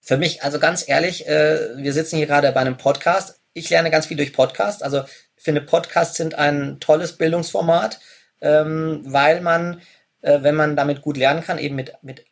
für 0.02 0.18
mich, 0.18 0.44
also 0.44 0.60
ganz 0.60 0.88
ehrlich, 0.88 1.28
äh, 1.28 1.76
wir 1.78 1.94
sitzen 1.94 2.18
hier 2.18 2.28
gerade 2.28 2.52
bei 2.52 2.62
einem 2.62 2.78
Podcast. 2.78 3.40
Ich 3.54 3.70
lerne 3.70 3.92
ganz 3.92 4.06
viel 4.06 4.18
durch 4.18 4.34
Podcast. 4.34 4.84
Also, 4.84 5.04
ich 5.36 5.44
finde, 5.44 5.62
Podcasts 5.62 6.18
sind 6.18 6.36
ein 6.36 6.80
tolles 6.80 7.18
Bildungsformat, 7.18 8.00
ähm, 8.42 9.02
weil 9.06 9.42
man, 9.42 9.82
äh, 10.22 10.42
wenn 10.42 10.56
man 10.56 10.76
damit 10.76 11.02
gut 11.02 11.18
lernen 11.18 11.44
kann, 11.44 11.58
eben 11.58 11.76
mit, 11.76 11.94
mit 12.02 12.26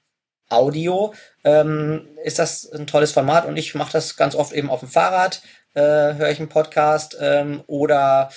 Audio, 0.50 1.14
ähm, 1.44 2.08
ist 2.24 2.40
das 2.40 2.72
ein 2.72 2.88
tolles 2.88 3.12
Format 3.12 3.46
und 3.46 3.58
ich 3.58 3.76
mache 3.76 3.92
das 3.92 4.16
ganz 4.16 4.36
oft 4.36 4.54
eben 4.54 4.70
auf 4.70 4.82
dem 4.82 4.90
Fahrrad, 4.90 5.42
äh, 5.74 5.82
höre 5.82 6.30
ich 6.30 6.40
einen 6.40 6.50
Podcast 6.50 7.18
ähm, 7.20 7.64
oder 7.68 8.30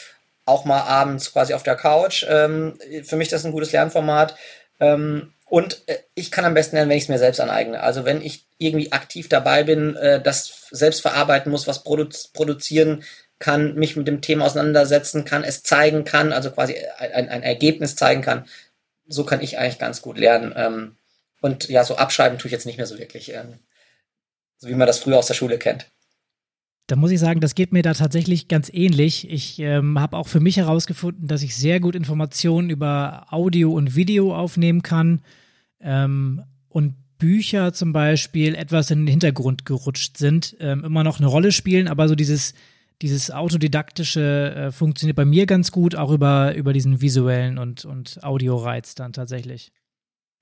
auch 0.44 0.64
mal 0.64 0.80
abends 0.80 1.32
quasi 1.32 1.54
auf 1.54 1.62
der 1.62 1.76
Couch. 1.76 2.24
Ähm, 2.28 2.78
für 3.04 3.16
mich 3.16 3.28
das 3.28 3.40
ist 3.40 3.46
ein 3.46 3.52
gutes 3.52 3.72
Lernformat. 3.72 4.34
Ähm, 4.80 5.34
und 5.48 5.82
äh, 5.86 5.98
ich 6.14 6.30
kann 6.30 6.44
am 6.44 6.54
besten 6.54 6.76
lernen, 6.76 6.90
wenn 6.90 6.98
ich 6.98 7.04
es 7.04 7.08
mir 7.08 7.18
selbst 7.18 7.40
aneigne. 7.40 7.80
Also 7.80 8.04
wenn 8.04 8.20
ich 8.20 8.46
irgendwie 8.58 8.92
aktiv 8.92 9.28
dabei 9.28 9.64
bin, 9.64 9.96
äh, 9.96 10.20
das 10.20 10.68
selbst 10.70 11.00
verarbeiten 11.00 11.50
muss, 11.50 11.66
was 11.66 11.84
produ 11.84 12.08
produzieren 12.34 13.04
kann, 13.38 13.74
mich 13.74 13.96
mit 13.96 14.08
dem 14.08 14.20
Thema 14.20 14.46
auseinandersetzen 14.46 15.24
kann, 15.24 15.44
es 15.44 15.62
zeigen 15.62 16.04
kann, 16.04 16.32
also 16.32 16.50
quasi 16.50 16.76
ein, 16.98 17.28
ein 17.28 17.42
Ergebnis 17.42 17.96
zeigen 17.96 18.20
kann. 18.20 18.46
So 19.06 19.24
kann 19.24 19.40
ich 19.40 19.58
eigentlich 19.58 19.78
ganz 19.78 20.02
gut 20.02 20.18
lernen. 20.18 20.52
Ähm, 20.56 20.96
und 21.40 21.68
ja, 21.68 21.84
so 21.84 21.96
abschreiben 21.96 22.38
tue 22.38 22.48
ich 22.48 22.52
jetzt 22.52 22.66
nicht 22.66 22.78
mehr 22.78 22.86
so 22.86 22.98
wirklich, 22.98 23.32
ähm, 23.32 23.60
so 24.58 24.68
wie 24.68 24.74
man 24.74 24.86
das 24.86 24.98
früher 24.98 25.18
aus 25.18 25.28
der 25.28 25.34
Schule 25.34 25.58
kennt. 25.58 25.86
Da 26.88 26.96
muss 26.96 27.10
ich 27.10 27.20
sagen, 27.20 27.40
das 27.40 27.54
geht 27.54 27.70
mir 27.70 27.82
da 27.82 27.92
tatsächlich 27.92 28.48
ganz 28.48 28.70
ähnlich. 28.72 29.30
Ich 29.30 29.58
ähm, 29.58 30.00
habe 30.00 30.16
auch 30.16 30.26
für 30.26 30.40
mich 30.40 30.56
herausgefunden, 30.56 31.28
dass 31.28 31.42
ich 31.42 31.54
sehr 31.54 31.80
gut 31.80 31.94
Informationen 31.94 32.70
über 32.70 33.26
Audio 33.28 33.74
und 33.74 33.94
Video 33.94 34.34
aufnehmen 34.34 34.80
kann 34.80 35.20
ähm, 35.82 36.42
und 36.70 36.94
Bücher 37.18 37.74
zum 37.74 37.92
Beispiel 37.92 38.54
etwas 38.54 38.90
in 38.90 39.00
den 39.00 39.06
Hintergrund 39.06 39.66
gerutscht 39.66 40.16
sind, 40.16 40.56
ähm, 40.60 40.82
immer 40.82 41.04
noch 41.04 41.18
eine 41.18 41.26
Rolle 41.26 41.52
spielen, 41.52 41.88
aber 41.88 42.08
so 42.08 42.14
dieses, 42.14 42.54
dieses 43.02 43.30
autodidaktische 43.30 44.54
äh, 44.54 44.72
funktioniert 44.72 45.16
bei 45.16 45.26
mir 45.26 45.44
ganz 45.44 45.70
gut, 45.70 45.94
auch 45.94 46.10
über, 46.10 46.54
über 46.54 46.72
diesen 46.72 47.02
visuellen 47.02 47.58
und, 47.58 47.84
und 47.84 48.24
Audioreiz 48.24 48.94
dann 48.94 49.12
tatsächlich. 49.12 49.72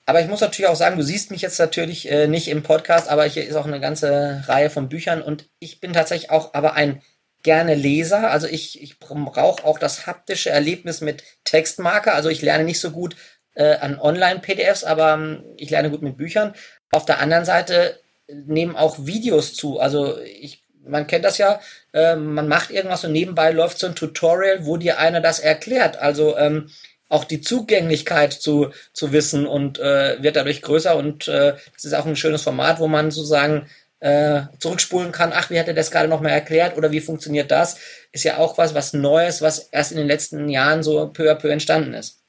Aber 0.06 0.20
ich 0.20 0.28
muss 0.28 0.40
natürlich 0.40 0.68
auch 0.68 0.76
sagen, 0.76 0.96
du 0.96 1.02
siehst 1.02 1.32
mich 1.32 1.42
jetzt 1.42 1.58
natürlich 1.58 2.10
äh, 2.10 2.28
nicht 2.28 2.48
im 2.48 2.62
Podcast, 2.62 3.08
aber 3.08 3.24
hier 3.24 3.44
ist 3.44 3.56
auch 3.56 3.66
eine 3.66 3.80
ganze 3.80 4.44
Reihe 4.46 4.70
von 4.70 4.88
Büchern 4.88 5.20
und 5.20 5.48
ich 5.58 5.80
bin 5.80 5.92
tatsächlich 5.92 6.30
auch 6.30 6.54
aber 6.54 6.74
ein 6.74 7.02
gerne 7.42 7.74
Leser. 7.74 8.30
Also 8.30 8.46
ich, 8.46 8.82
ich 8.82 8.98
brauche 8.98 9.64
auch 9.64 9.78
das 9.78 10.06
haptische 10.06 10.50
Erlebnis 10.50 11.00
mit 11.00 11.24
Textmarker. 11.44 12.14
Also 12.14 12.28
ich 12.28 12.42
lerne 12.42 12.64
nicht 12.64 12.80
so 12.80 12.92
gut 12.92 13.16
äh, 13.54 13.76
an 13.76 13.98
Online-PDFs, 13.98 14.84
aber 14.84 15.14
ähm, 15.14 15.44
ich 15.56 15.70
lerne 15.70 15.90
gut 15.90 16.02
mit 16.02 16.16
Büchern. 16.16 16.54
Auf 16.92 17.04
der 17.04 17.20
anderen 17.20 17.44
Seite 17.44 18.00
nehmen 18.28 18.76
auch 18.76 19.06
Videos 19.06 19.54
zu. 19.54 19.80
Also 19.80 20.18
ich, 20.20 20.64
man 20.84 21.06
kennt 21.06 21.24
das 21.24 21.38
ja, 21.38 21.60
äh, 21.92 22.16
man 22.16 22.48
macht 22.48 22.70
irgendwas 22.70 23.04
und 23.04 23.12
nebenbei 23.12 23.50
läuft 23.50 23.78
so 23.78 23.86
ein 23.86 23.94
Tutorial, 23.94 24.66
wo 24.66 24.76
dir 24.76 24.98
einer 24.98 25.20
das 25.20 25.40
erklärt. 25.40 25.98
Also 25.98 26.36
ähm, 26.36 26.70
auch 27.08 27.24
die 27.24 27.40
Zugänglichkeit 27.40 28.32
zu, 28.32 28.70
zu 28.92 29.12
wissen 29.12 29.46
und 29.46 29.78
äh, 29.78 30.22
wird 30.22 30.36
dadurch 30.36 30.62
größer 30.62 30.96
und 30.96 31.28
äh, 31.28 31.54
das 31.72 31.84
ist 31.84 31.94
auch 31.94 32.06
ein 32.06 32.16
schönes 32.16 32.42
Format, 32.42 32.80
wo 32.80 32.88
man 32.88 33.10
sozusagen 33.10 33.66
äh, 34.00 34.42
zurückspulen 34.58 35.12
kann, 35.12 35.32
ach, 35.34 35.50
wie 35.50 35.58
hat 35.58 35.68
er 35.68 35.74
das 35.74 35.90
gerade 35.90 36.08
nochmal 36.08 36.32
erklärt 36.32 36.76
oder 36.76 36.92
wie 36.92 37.00
funktioniert 37.00 37.50
das, 37.50 37.78
ist 38.12 38.24
ja 38.24 38.38
auch 38.38 38.58
was, 38.58 38.74
was 38.74 38.92
Neues, 38.92 39.40
was 39.40 39.58
erst 39.70 39.92
in 39.92 39.98
den 39.98 40.06
letzten 40.06 40.48
Jahren 40.48 40.82
so 40.82 41.08
peu 41.08 41.30
à 41.30 41.34
peu 41.34 41.48
entstanden 41.48 41.94
ist. 41.94 42.22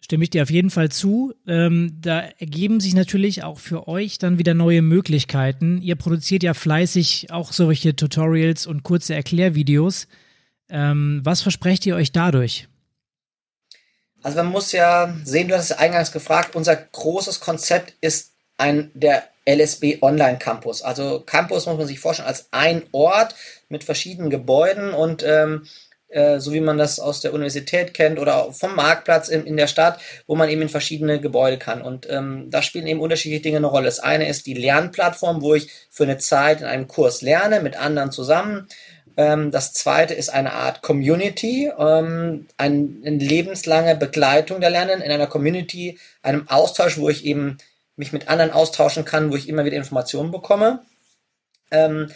Stimme 0.00 0.24
ich 0.24 0.30
dir 0.30 0.42
auf 0.42 0.50
jeden 0.50 0.70
Fall 0.70 0.88
zu. 0.88 1.32
Ähm, 1.46 1.98
da 2.00 2.20
ergeben 2.38 2.80
sich 2.80 2.92
natürlich 2.94 3.44
auch 3.44 3.60
für 3.60 3.86
euch 3.86 4.18
dann 4.18 4.36
wieder 4.36 4.52
neue 4.52 4.82
Möglichkeiten. 4.82 5.80
Ihr 5.80 5.94
produziert 5.94 6.42
ja 6.42 6.54
fleißig 6.54 7.28
auch 7.30 7.52
solche 7.52 7.94
Tutorials 7.94 8.66
und 8.66 8.82
kurze 8.82 9.14
Erklärvideos. 9.14 10.08
Ähm, 10.68 11.20
was 11.22 11.42
versprecht 11.42 11.86
ihr 11.86 11.94
euch 11.94 12.10
dadurch? 12.10 12.66
Also 14.22 14.38
man 14.38 14.46
muss 14.46 14.72
ja 14.72 15.14
sehen, 15.24 15.48
du 15.48 15.56
hast 15.56 15.70
es 15.70 15.78
eingangs 15.78 16.12
gefragt, 16.12 16.54
unser 16.54 16.76
großes 16.76 17.40
Konzept 17.40 17.94
ist 18.00 18.32
ein 18.56 18.90
der 18.94 19.24
LSB 19.46 19.98
Online 20.02 20.38
Campus. 20.38 20.82
Also 20.82 21.20
Campus 21.20 21.66
muss 21.66 21.78
man 21.78 21.86
sich 21.86 21.98
vorstellen 21.98 22.28
als 22.28 22.46
ein 22.52 22.84
Ort 22.92 23.34
mit 23.68 23.82
verschiedenen 23.82 24.30
Gebäuden 24.30 24.94
und 24.94 25.24
ähm, 25.24 25.66
äh, 26.12 26.40
so 26.40 26.52
wie 26.52 26.60
man 26.60 26.78
das 26.78 27.00
aus 27.00 27.20
der 27.20 27.32
Universität 27.32 27.94
kennt 27.94 28.18
oder 28.18 28.52
vom 28.52 28.76
Marktplatz 28.76 29.28
in, 29.28 29.46
in 29.46 29.56
der 29.56 29.66
Stadt, 29.66 29.98
wo 30.26 30.36
man 30.36 30.48
eben 30.48 30.62
in 30.62 30.68
verschiedene 30.68 31.20
Gebäude 31.20 31.58
kann. 31.58 31.82
Und 31.82 32.08
ähm, 32.10 32.50
da 32.50 32.62
spielen 32.62 32.86
eben 32.86 33.00
unterschiedliche 33.00 33.42
Dinge 33.42 33.56
eine 33.56 33.66
Rolle. 33.66 33.86
Das 33.86 33.98
eine 33.98 34.28
ist 34.28 34.46
die 34.46 34.54
Lernplattform, 34.54 35.40
wo 35.42 35.54
ich 35.54 35.70
für 35.90 36.04
eine 36.04 36.18
Zeit 36.18 36.60
in 36.60 36.66
einem 36.66 36.86
Kurs 36.86 37.22
lerne 37.22 37.60
mit 37.60 37.76
anderen 37.76 38.12
zusammen. 38.12 38.68
Ähm, 39.16 39.50
das 39.50 39.72
zweite 39.72 40.14
ist 40.14 40.30
eine 40.30 40.52
Art 40.52 40.82
Community, 40.82 41.70
ähm, 41.78 42.46
ein, 42.56 43.02
eine 43.04 43.18
lebenslange 43.18 43.96
Begleitung 43.96 44.60
der 44.60 44.70
Lernenden 44.70 45.02
in 45.02 45.12
einer 45.12 45.26
Community, 45.26 45.98
einem 46.22 46.48
Austausch, 46.48 46.98
wo 46.98 47.08
ich 47.08 47.24
eben 47.24 47.58
mich 47.96 48.12
mit 48.12 48.28
anderen 48.28 48.52
austauschen 48.52 49.04
kann, 49.04 49.30
wo 49.30 49.36
ich 49.36 49.48
immer 49.48 49.64
wieder 49.64 49.76
Informationen 49.76 50.30
bekomme. 50.30 50.80
Ähm, 51.70 52.10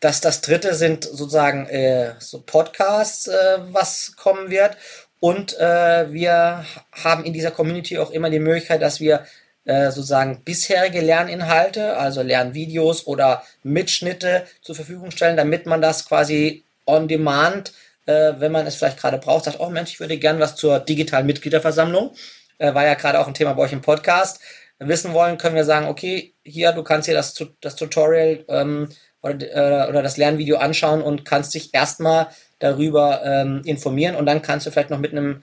das, 0.00 0.20
das 0.20 0.40
dritte 0.40 0.74
sind 0.74 1.04
sozusagen 1.04 1.66
äh, 1.68 2.14
so 2.18 2.42
Podcasts, 2.42 3.28
äh, 3.28 3.58
was 3.70 4.16
kommen 4.16 4.50
wird. 4.50 4.76
Und 5.20 5.56
äh, 5.58 6.12
wir 6.12 6.64
haben 6.90 7.24
in 7.24 7.32
dieser 7.32 7.52
Community 7.52 7.98
auch 7.98 8.10
immer 8.10 8.28
die 8.28 8.40
Möglichkeit, 8.40 8.82
dass 8.82 8.98
wir 8.98 9.24
äh, 9.64 9.90
sozusagen 9.90 10.42
bisherige 10.44 11.00
Lerninhalte, 11.00 11.96
also 11.96 12.22
Lernvideos 12.22 13.06
oder 13.06 13.42
Mitschnitte 13.62 14.44
zur 14.60 14.74
Verfügung 14.74 15.10
stellen, 15.10 15.36
damit 15.36 15.66
man 15.66 15.80
das 15.80 16.06
quasi 16.06 16.64
on 16.86 17.08
demand, 17.08 17.72
äh, 18.06 18.32
wenn 18.38 18.52
man 18.52 18.66
es 18.66 18.74
vielleicht 18.74 18.98
gerade 18.98 19.18
braucht, 19.18 19.44
sagt, 19.44 19.60
oh 19.60 19.70
Mensch, 19.70 19.92
ich 19.92 20.00
würde 20.00 20.18
gern 20.18 20.40
was 20.40 20.56
zur 20.56 20.80
digitalen 20.80 21.26
Mitgliederversammlung, 21.26 22.12
äh, 22.58 22.74
war 22.74 22.84
ja 22.84 22.94
gerade 22.94 23.20
auch 23.20 23.28
ein 23.28 23.34
Thema 23.34 23.52
bei 23.52 23.62
euch 23.62 23.72
im 23.72 23.82
Podcast, 23.82 24.40
wissen 24.78 25.12
wollen, 25.12 25.38
können 25.38 25.54
wir 25.54 25.64
sagen, 25.64 25.86
okay, 25.86 26.34
hier, 26.42 26.72
du 26.72 26.82
kannst 26.82 27.06
hier 27.06 27.14
das, 27.14 27.34
das 27.60 27.76
Tutorial 27.76 28.44
ähm, 28.48 28.88
oder, 29.22 29.86
äh, 29.86 29.88
oder 29.88 30.02
das 30.02 30.16
Lernvideo 30.16 30.56
anschauen 30.56 31.02
und 31.02 31.24
kannst 31.24 31.54
dich 31.54 31.72
erstmal 31.72 32.28
darüber 32.58 33.22
ähm, 33.24 33.62
informieren. 33.64 34.16
Und 34.16 34.26
dann 34.26 34.42
kannst 34.42 34.66
du 34.66 34.70
vielleicht 34.70 34.90
noch 34.90 34.98
mit 34.98 35.12
einem 35.12 35.42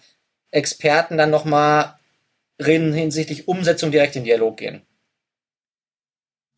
Experten 0.52 1.18
dann 1.18 1.30
nochmal 1.30 1.96
hinsichtlich 2.60 3.48
Umsetzung 3.48 3.92
direkt 3.92 4.16
in 4.16 4.24
Dialog 4.24 4.58
gehen. 4.58 4.82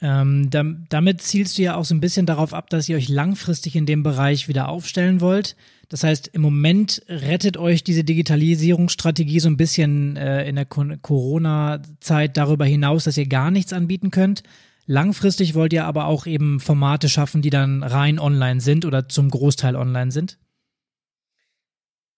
Ähm, 0.03 0.49
damit 0.49 1.21
zielst 1.21 1.57
du 1.57 1.61
ja 1.61 1.75
auch 1.75 1.85
so 1.85 1.93
ein 1.93 2.01
bisschen 2.01 2.25
darauf 2.25 2.55
ab, 2.55 2.71
dass 2.71 2.89
ihr 2.89 2.97
euch 2.97 3.07
langfristig 3.07 3.75
in 3.75 3.85
dem 3.85 4.01
Bereich 4.01 4.47
wieder 4.47 4.67
aufstellen 4.67 5.21
wollt. 5.21 5.55
Das 5.89 6.03
heißt, 6.03 6.29
im 6.29 6.41
Moment 6.41 7.03
rettet 7.07 7.57
euch 7.57 7.83
diese 7.83 8.03
Digitalisierungsstrategie 8.03 9.39
so 9.39 9.49
ein 9.49 9.57
bisschen 9.57 10.17
äh, 10.17 10.47
in 10.49 10.55
der 10.55 10.65
Corona-Zeit 10.65 12.35
darüber 12.35 12.65
hinaus, 12.65 13.03
dass 13.03 13.17
ihr 13.17 13.27
gar 13.27 13.51
nichts 13.51 13.73
anbieten 13.73 14.09
könnt. 14.09 14.41
Langfristig 14.87 15.53
wollt 15.53 15.71
ihr 15.71 15.85
aber 15.85 16.07
auch 16.07 16.25
eben 16.25 16.59
Formate 16.59 17.07
schaffen, 17.07 17.43
die 17.43 17.51
dann 17.51 17.83
rein 17.83 18.17
online 18.17 18.59
sind 18.59 18.85
oder 18.85 19.07
zum 19.07 19.29
Großteil 19.29 19.75
online 19.75 20.11
sind? 20.11 20.39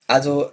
Also 0.08 0.52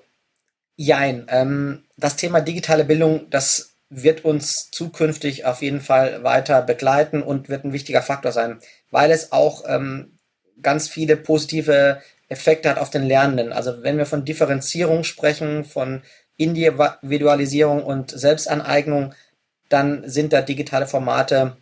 Jein. 0.83 1.27
Ähm, 1.29 1.85
das 2.01 2.17
Thema 2.17 2.41
digitale 2.41 2.85
Bildung, 2.85 3.29
das 3.31 3.77
wird 3.91 4.25
uns 4.25 4.71
zukünftig 4.71 5.45
auf 5.45 5.63
jeden 5.63 5.81
Fall 5.81 6.23
weiter 6.23 6.63
begleiten 6.63 7.23
und 7.23 7.49
wird 7.49 7.65
ein 7.65 7.73
wichtiger 7.73 8.03
Faktor 8.03 8.33
sein, 8.33 8.61
weil 8.91 9.11
es 9.11 9.33
auch 9.33 9.65
ähm, 9.67 10.19
ganz 10.63 10.89
viele 10.89 11.17
positive 11.17 12.01
Effekte 12.29 12.71
hat 12.71 12.79
auf 12.79 12.91
den 12.91 13.03
Lernenden. 13.03 13.53
Also 13.53 13.83
wenn 13.83 13.99
wir 13.99 14.07
von 14.07 14.25
Differenzierung 14.25 15.05
sprechen, 15.05 15.65
von 15.65 16.03
Individualisierung 16.37 17.83
und 17.83 18.11
Selbstaneignung, 18.13 19.15
dann 19.69 20.09
sind 20.09 20.33
da 20.33 20.41
digitale 20.41 20.87
Formate, 20.87 21.57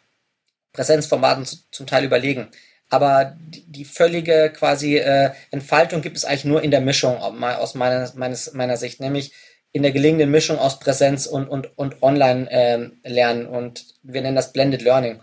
Präsenzformaten 0.73 1.47
zum 1.71 1.87
Teil 1.87 2.05
überlegen. 2.05 2.49
Aber 2.91 3.37
die, 3.41 3.85
völlige 3.85 4.51
quasi 4.51 4.97
äh, 4.97 5.33
Entfaltung 5.51 6.01
gibt 6.01 6.17
es 6.17 6.25
eigentlich 6.25 6.45
nur 6.45 6.63
in 6.63 6.71
der 6.71 6.81
Mischung 6.81 7.17
aus 7.19 7.75
meiner, 7.75 8.11
meines, 8.15 8.53
meiner 8.55 8.77
Sicht, 8.77 9.01
nämlich 9.01 9.33
in 9.73 9.83
der 9.83 9.93
gelingenden 9.93 10.31
Mischung 10.31 10.59
aus 10.59 10.79
Präsenz 10.79 11.27
und, 11.27 11.49
und, 11.49 11.77
und 11.77 12.03
Online-Lernen. 12.03 13.47
Ähm, 13.47 13.49
und 13.49 13.85
wir 14.03 14.23
nennen 14.23 14.37
das 14.37 14.53
Blended 14.53 14.83
Learning. 14.83 15.21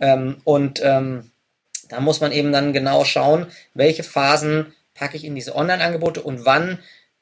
Ähm, 0.00 0.38
und 0.44 0.80
ähm, 0.82 1.30
da 1.88 2.00
muss 2.00 2.20
man 2.20 2.32
eben 2.32 2.52
dann 2.52 2.72
genau 2.72 3.04
schauen, 3.04 3.46
welche 3.74 4.02
Phasen 4.02 4.72
packe 4.94 5.16
ich 5.16 5.24
in 5.24 5.34
diese 5.34 5.54
Online-Angebote 5.54 6.22
und 6.22 6.44
wann 6.44 6.78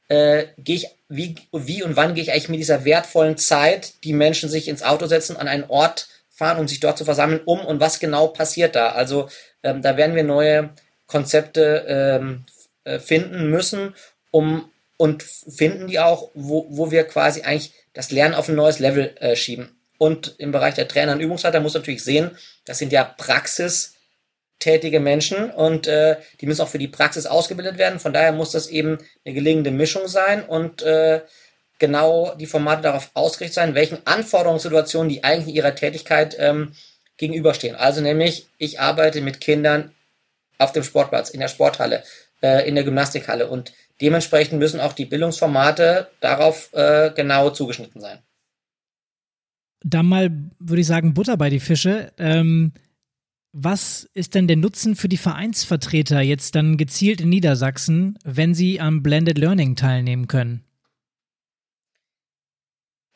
äh, 0.08 0.46
gehe 0.58 0.76
ich, 0.76 0.88
wie, 1.08 1.36
wie 1.52 1.82
und 1.82 1.96
wann 1.96 2.14
gehe 2.14 2.22
ich 2.22 2.32
eigentlich 2.32 2.48
mit 2.48 2.60
dieser 2.60 2.84
wertvollen 2.84 3.36
Zeit, 3.36 3.94
die 4.04 4.12
Menschen 4.12 4.48
sich 4.48 4.68
ins 4.68 4.82
Auto 4.82 5.06
setzen, 5.06 5.36
an 5.36 5.48
einen 5.48 5.64
Ort 5.64 6.08
fahren, 6.28 6.58
um 6.58 6.68
sich 6.68 6.80
dort 6.80 6.98
zu 6.98 7.04
versammeln, 7.04 7.40
um 7.44 7.60
und 7.60 7.80
was 7.80 8.00
genau 8.00 8.28
passiert 8.28 8.74
da. 8.74 8.90
Also 8.90 9.28
ähm, 9.62 9.82
da 9.82 9.96
werden 9.96 10.16
wir 10.16 10.24
neue 10.24 10.70
Konzepte 11.06 11.84
ähm, 11.86 12.44
äh, 12.84 12.98
finden 12.98 13.50
müssen, 13.50 13.94
um 14.30 14.70
und 15.00 15.22
finden 15.22 15.86
die 15.86 15.98
auch, 15.98 16.30
wo, 16.34 16.66
wo 16.68 16.90
wir 16.90 17.04
quasi 17.04 17.40
eigentlich 17.40 17.72
das 17.94 18.10
Lernen 18.10 18.34
auf 18.34 18.50
ein 18.50 18.54
neues 18.54 18.80
Level 18.80 19.16
äh, 19.20 19.34
schieben. 19.34 19.70
Und 19.96 20.34
im 20.36 20.52
Bereich 20.52 20.74
der 20.74 20.88
Trainer 20.88 21.12
und 21.12 21.20
Übungsleiter 21.20 21.60
muss 21.60 21.72
natürlich 21.72 22.04
sehen, 22.04 22.32
das 22.66 22.76
sind 22.76 22.92
ja 22.92 23.04
praxistätige 23.04 25.00
Menschen 25.00 25.50
und 25.52 25.86
äh, 25.86 26.16
die 26.42 26.44
müssen 26.44 26.60
auch 26.60 26.68
für 26.68 26.78
die 26.78 26.86
Praxis 26.86 27.24
ausgebildet 27.24 27.78
werden. 27.78 27.98
Von 27.98 28.12
daher 28.12 28.32
muss 28.32 28.50
das 28.50 28.66
eben 28.66 28.98
eine 29.24 29.34
gelingende 29.34 29.70
Mischung 29.70 30.06
sein 30.06 30.42
und 30.42 30.82
äh, 30.82 31.22
genau 31.78 32.34
die 32.34 32.44
Formate 32.44 32.82
darauf 32.82 33.10
ausgerichtet 33.14 33.54
sein, 33.54 33.74
welchen 33.74 34.06
Anforderungssituationen 34.06 35.08
die 35.08 35.24
eigentlich 35.24 35.56
ihrer 35.56 35.74
Tätigkeit 35.74 36.36
ähm, 36.38 36.74
gegenüberstehen. 37.16 37.74
Also 37.74 38.02
nämlich, 38.02 38.48
ich 38.58 38.80
arbeite 38.80 39.22
mit 39.22 39.40
Kindern 39.40 39.94
auf 40.58 40.72
dem 40.72 40.82
Sportplatz, 40.82 41.30
in 41.30 41.40
der 41.40 41.48
Sporthalle, 41.48 42.02
äh, 42.42 42.68
in 42.68 42.74
der 42.74 42.84
Gymnastikhalle 42.84 43.48
und 43.48 43.72
dementsprechend 44.00 44.58
müssen 44.58 44.80
auch 44.80 44.92
die 44.92 45.04
Bildungsformate 45.04 46.10
darauf 46.20 46.72
äh, 46.72 47.10
genau 47.14 47.50
zugeschnitten 47.50 48.00
sein. 48.00 48.18
Da 49.82 50.02
mal, 50.02 50.30
würde 50.58 50.80
ich 50.80 50.86
sagen, 50.86 51.14
Butter 51.14 51.36
bei 51.36 51.48
die 51.48 51.60
Fische. 51.60 52.12
Ähm, 52.18 52.72
was 53.52 54.08
ist 54.14 54.34
denn 54.34 54.46
der 54.46 54.56
Nutzen 54.56 54.94
für 54.94 55.08
die 55.08 55.16
Vereinsvertreter 55.16 56.20
jetzt 56.20 56.54
dann 56.54 56.76
gezielt 56.76 57.20
in 57.20 57.30
Niedersachsen, 57.30 58.18
wenn 58.24 58.54
sie 58.54 58.80
am 58.80 59.02
Blended 59.02 59.38
Learning 59.38 59.74
teilnehmen 59.74 60.28
können? 60.28 60.64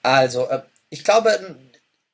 Also, 0.03 0.49
äh, 0.49 0.63
ich 0.91 1.05
glaube, 1.05 1.57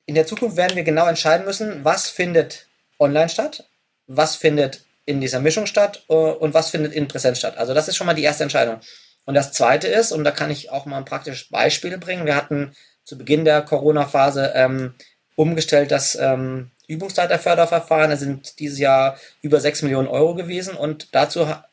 in 0.06 0.14
der 0.14 0.26
Zukunft 0.26 0.56
werden 0.56 0.76
wir 0.76 0.84
genau 0.84 1.06
entscheiden 1.06 1.46
müssen, 1.46 1.84
was 1.84 2.08
findet 2.08 2.66
online 2.98 3.28
statt, 3.28 3.68
was 4.06 4.36
findet 4.36 4.84
in 5.10 5.20
dieser 5.20 5.40
Mischung 5.40 5.66
statt 5.66 6.04
äh, 6.08 6.14
und 6.14 6.54
was 6.54 6.70
findet 6.70 6.92
in 6.92 7.08
Präsenz 7.08 7.38
statt. 7.38 7.58
Also 7.58 7.74
das 7.74 7.88
ist 7.88 7.96
schon 7.96 8.06
mal 8.06 8.14
die 8.14 8.22
erste 8.22 8.44
Entscheidung. 8.44 8.80
Und 9.26 9.34
das 9.34 9.52
zweite 9.52 9.86
ist, 9.86 10.12
und 10.12 10.24
da 10.24 10.30
kann 10.30 10.50
ich 10.50 10.70
auch 10.70 10.86
mal 10.86 10.96
ein 10.96 11.04
praktisches 11.04 11.48
Beispiel 11.48 11.98
bringen, 11.98 12.26
wir 12.26 12.36
hatten 12.36 12.72
zu 13.04 13.18
Beginn 13.18 13.44
der 13.44 13.62
Corona-Phase 13.62 14.52
ähm, 14.54 14.94
umgestellt 15.36 15.90
das 15.90 16.16
ähm, 16.16 16.70
Übungsleiterförderverfahren. 16.86 18.10
Da 18.10 18.16
sind 18.16 18.58
dieses 18.60 18.78
Jahr 18.78 19.18
über 19.42 19.60
6 19.60 19.82
Millionen 19.82 20.08
Euro 20.08 20.34
gewesen 20.34 20.74
und 20.74 21.14
dazu 21.14 21.48
ha 21.48 21.64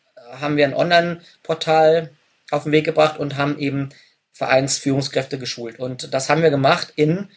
haben 0.41 0.57
wir 0.57 0.65
ein 0.65 0.73
Online-Portal 0.73 2.09
auf 2.51 2.63
den 2.63 2.73
Weg 2.73 2.83
gebracht 2.83 3.17
und 3.17 3.37
haben 3.37 3.57
eben 3.59 3.89
Vereinsführungskräfte 4.33 5.39
geschult. 5.39 5.79
Und 5.79 6.13
das 6.13 6.29
haben 6.29 6.43
wir 6.43 6.49
gemacht 6.49 6.91
in 6.97 7.29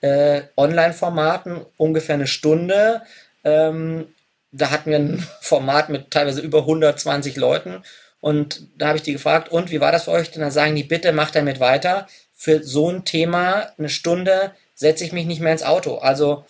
äh, 0.00 0.42
Online-Formaten, 0.56 1.66
ungefähr 1.76 2.14
eine 2.14 2.28
Stunde. 2.28 3.02
Ähm, 3.42 4.14
da 4.56 4.70
hatten 4.70 4.90
wir 4.90 4.98
ein 4.98 5.26
Format 5.40 5.88
mit 5.88 6.10
teilweise 6.10 6.40
über 6.40 6.60
120 6.60 7.36
Leuten. 7.36 7.82
Und 8.20 8.62
da 8.76 8.88
habe 8.88 8.98
ich 8.98 9.04
die 9.04 9.12
gefragt, 9.12 9.50
und 9.50 9.70
wie 9.70 9.80
war 9.80 9.92
das 9.92 10.04
für 10.04 10.10
euch? 10.10 10.34
Und 10.34 10.40
dann 10.40 10.50
sagen 10.50 10.74
die, 10.74 10.82
bitte 10.82 11.12
macht 11.12 11.36
damit 11.36 11.60
weiter. 11.60 12.06
Für 12.34 12.62
so 12.62 12.90
ein 12.90 13.04
Thema 13.04 13.72
eine 13.78 13.88
Stunde 13.88 14.52
setze 14.74 15.04
ich 15.04 15.12
mich 15.12 15.26
nicht 15.26 15.40
mehr 15.40 15.52
ins 15.52 15.62
Auto. 15.62 15.98
Also 15.98 16.44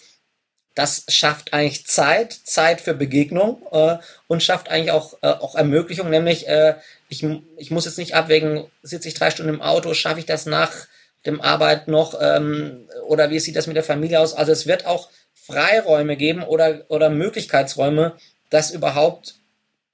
das 0.75 1.04
schafft 1.08 1.54
eigentlich 1.54 1.86
Zeit, 1.86 2.32
Zeit 2.32 2.82
für 2.82 2.92
Begegnung 2.92 3.62
äh, 3.72 3.96
und 4.26 4.42
schafft 4.42 4.68
eigentlich 4.68 4.90
auch, 4.90 5.14
äh, 5.22 5.28
auch 5.28 5.54
Ermöglichung, 5.54 6.10
nämlich 6.10 6.46
äh, 6.48 6.75
ich, 7.08 7.26
ich 7.56 7.70
muss 7.70 7.86
jetzt 7.86 7.96
nicht 7.96 8.14
abwägen, 8.14 8.66
sitze 8.82 9.08
ich 9.08 9.14
drei 9.14 9.30
Stunden 9.30 9.54
im 9.54 9.62
Auto, 9.62 9.94
schaffe 9.94 10.18
ich 10.18 10.26
das 10.26 10.44
nach 10.44 10.86
dem 11.25 11.40
Arbeit 11.40 11.88
noch 11.88 12.18
ähm, 12.20 12.88
oder 13.06 13.30
wie 13.30 13.40
sieht 13.40 13.56
das 13.56 13.66
mit 13.66 13.76
der 13.76 13.84
Familie 13.84 14.20
aus? 14.20 14.34
Also 14.34 14.52
es 14.52 14.66
wird 14.66 14.84
auch 14.84 15.08
Freiräume 15.47 16.17
geben 16.17 16.43
oder, 16.43 16.85
oder 16.88 17.11
Möglichkeitsräume, 17.11 18.15
dass 18.50 18.73
überhaupt 18.73 19.37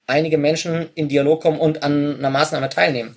einige 0.07 0.37
Menschen 0.37 0.89
in 0.95 1.09
Dialog 1.09 1.41
kommen 1.41 1.59
und 1.59 1.83
an 1.83 2.17
einer 2.17 2.29
Maßnahme 2.29 2.69
teilnehmen. 2.69 3.15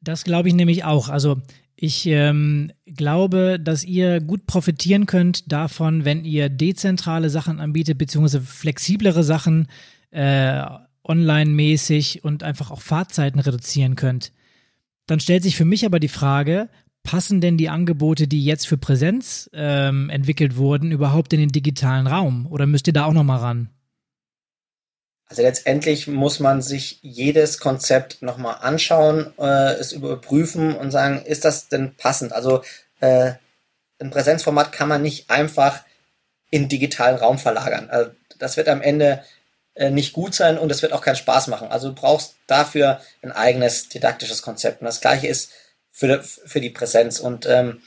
Das 0.00 0.24
glaube 0.24 0.48
ich 0.48 0.54
nämlich 0.54 0.84
auch. 0.84 1.08
Also 1.08 1.38
ich 1.74 2.06
ähm, 2.06 2.72
glaube, 2.86 3.58
dass 3.60 3.84
ihr 3.84 4.20
gut 4.20 4.46
profitieren 4.46 5.06
könnt 5.06 5.50
davon, 5.52 6.04
wenn 6.04 6.24
ihr 6.24 6.48
dezentrale 6.48 7.28
Sachen 7.28 7.60
anbietet, 7.60 7.98
beziehungsweise 7.98 8.40
flexiblere 8.40 9.24
Sachen 9.24 9.68
äh, 10.10 10.62
online-mäßig 11.04 12.24
und 12.24 12.42
einfach 12.42 12.70
auch 12.70 12.80
Fahrzeiten 12.80 13.40
reduzieren 13.40 13.96
könnt. 13.96 14.32
Dann 15.06 15.20
stellt 15.20 15.42
sich 15.42 15.56
für 15.56 15.64
mich 15.64 15.84
aber 15.84 16.00
die 16.00 16.08
Frage, 16.08 16.68
passen 17.06 17.40
denn 17.40 17.56
die 17.56 17.68
Angebote, 17.68 18.26
die 18.26 18.44
jetzt 18.44 18.66
für 18.66 18.76
Präsenz 18.76 19.48
ähm, 19.54 20.10
entwickelt 20.10 20.56
wurden, 20.56 20.90
überhaupt 20.90 21.32
in 21.32 21.38
den 21.38 21.52
digitalen 21.52 22.08
Raum? 22.08 22.46
Oder 22.50 22.66
müsst 22.66 22.88
ihr 22.88 22.92
da 22.92 23.04
auch 23.04 23.12
nochmal 23.12 23.38
ran? 23.38 23.70
Also 25.28 25.42
letztendlich 25.42 26.08
muss 26.08 26.40
man 26.40 26.62
sich 26.62 26.98
jedes 27.02 27.58
Konzept 27.58 28.22
nochmal 28.22 28.56
anschauen, 28.60 29.32
äh, 29.38 29.74
es 29.74 29.92
überprüfen 29.92 30.76
und 30.76 30.90
sagen, 30.90 31.22
ist 31.24 31.44
das 31.44 31.68
denn 31.68 31.94
passend? 31.94 32.32
Also 32.32 32.62
äh, 33.00 33.32
ein 34.00 34.10
Präsenzformat 34.10 34.72
kann 34.72 34.88
man 34.88 35.02
nicht 35.02 35.30
einfach 35.30 35.84
in 36.50 36.68
digitalen 36.68 37.16
Raum 37.16 37.38
verlagern. 37.38 37.88
Also 37.88 38.10
das 38.38 38.56
wird 38.56 38.68
am 38.68 38.82
Ende 38.82 39.22
äh, 39.74 39.90
nicht 39.90 40.12
gut 40.12 40.34
sein 40.34 40.58
und 40.58 40.70
es 40.72 40.82
wird 40.82 40.92
auch 40.92 41.02
keinen 41.02 41.16
Spaß 41.16 41.46
machen. 41.48 41.68
Also 41.68 41.88
du 41.88 41.94
brauchst 41.94 42.34
dafür 42.48 43.00
ein 43.22 43.32
eigenes 43.32 43.88
didaktisches 43.88 44.42
Konzept. 44.42 44.80
Und 44.80 44.86
das 44.86 45.00
gleiche 45.00 45.28
ist 45.28 45.52
für, 45.96 46.22
für 46.22 46.60
die 46.60 46.70
Präsenz. 46.70 47.18
Und, 47.18 47.46
ähm, 47.46 47.80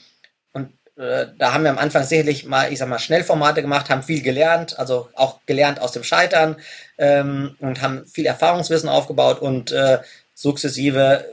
und 0.52 0.72
äh, 0.96 1.26
da 1.38 1.54
haben 1.54 1.62
wir 1.62 1.70
am 1.70 1.78
Anfang 1.78 2.02
sicherlich 2.02 2.44
mal, 2.44 2.72
ich 2.72 2.80
sag 2.80 2.88
mal, 2.88 2.98
Schnellformate 2.98 3.62
gemacht, 3.62 3.88
haben 3.88 4.02
viel 4.02 4.20
gelernt, 4.20 4.78
also 4.80 5.08
auch 5.14 5.38
gelernt 5.46 5.80
aus 5.80 5.92
dem 5.92 6.02
Scheitern 6.02 6.56
ähm, 6.98 7.56
und 7.60 7.82
haben 7.82 8.04
viel 8.06 8.26
Erfahrungswissen 8.26 8.88
aufgebaut 8.88 9.40
und 9.40 9.70
äh, 9.70 9.98
sukzessive 10.34 11.24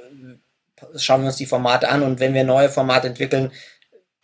äh, 0.78 1.00
schauen 1.00 1.22
wir 1.22 1.28
uns 1.28 1.38
die 1.38 1.48
Formate 1.48 1.90
an 1.90 2.04
und 2.04 2.20
wenn 2.20 2.36
wir 2.36 2.44
neue 2.44 2.70
Formate 2.70 3.08
entwickeln, 3.08 3.52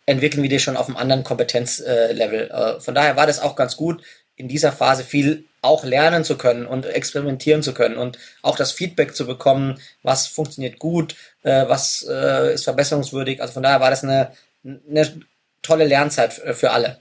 entwickeln 0.06 0.44
wir 0.44 0.50
die 0.50 0.60
schon 0.60 0.76
auf 0.76 0.86
einem 0.86 0.96
anderen 0.96 1.24
Kompetenzlevel. 1.24 2.50
Äh, 2.52 2.80
von 2.80 2.94
daher 2.94 3.16
war 3.16 3.26
das 3.26 3.40
auch 3.40 3.56
ganz 3.56 3.76
gut, 3.76 4.00
in 4.36 4.46
dieser 4.46 4.70
Phase 4.70 5.02
viel 5.02 5.44
auch 5.64 5.84
lernen 5.84 6.24
zu 6.24 6.36
können 6.36 6.66
und 6.66 6.86
experimentieren 6.86 7.62
zu 7.62 7.74
können 7.74 7.96
und 7.96 8.18
auch 8.42 8.56
das 8.56 8.72
Feedback 8.72 9.14
zu 9.16 9.26
bekommen, 9.26 9.80
was 10.02 10.26
funktioniert 10.26 10.78
gut, 10.78 11.16
äh, 11.42 11.68
was 11.68 12.06
äh, 12.08 12.54
ist 12.54 12.64
verbesserungswürdig. 12.64 13.40
Also 13.40 13.54
von 13.54 13.62
daher 13.62 13.80
war 13.80 13.90
das 13.90 14.04
eine, 14.04 14.32
eine 14.62 15.20
tolle 15.62 15.86
Lernzeit 15.86 16.32
für 16.32 16.70
alle. 16.70 16.98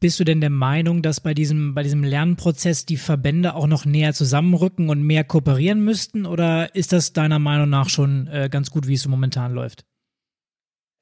Bist 0.00 0.18
du 0.18 0.24
denn 0.24 0.40
der 0.40 0.48
Meinung, 0.48 1.02
dass 1.02 1.20
bei 1.20 1.34
diesem, 1.34 1.74
bei 1.74 1.82
diesem 1.82 2.02
Lernprozess 2.02 2.86
die 2.86 2.96
Verbände 2.96 3.54
auch 3.54 3.66
noch 3.66 3.84
näher 3.84 4.14
zusammenrücken 4.14 4.88
und 4.88 5.02
mehr 5.02 5.24
kooperieren 5.24 5.84
müssten? 5.84 6.24
Oder 6.24 6.74
ist 6.74 6.94
das 6.94 7.12
deiner 7.12 7.38
Meinung 7.38 7.68
nach 7.68 7.90
schon 7.90 8.26
äh, 8.28 8.48
ganz 8.50 8.70
gut, 8.70 8.86
wie 8.86 8.94
es 8.94 9.02
so 9.02 9.10
momentan 9.10 9.52
läuft? 9.52 9.84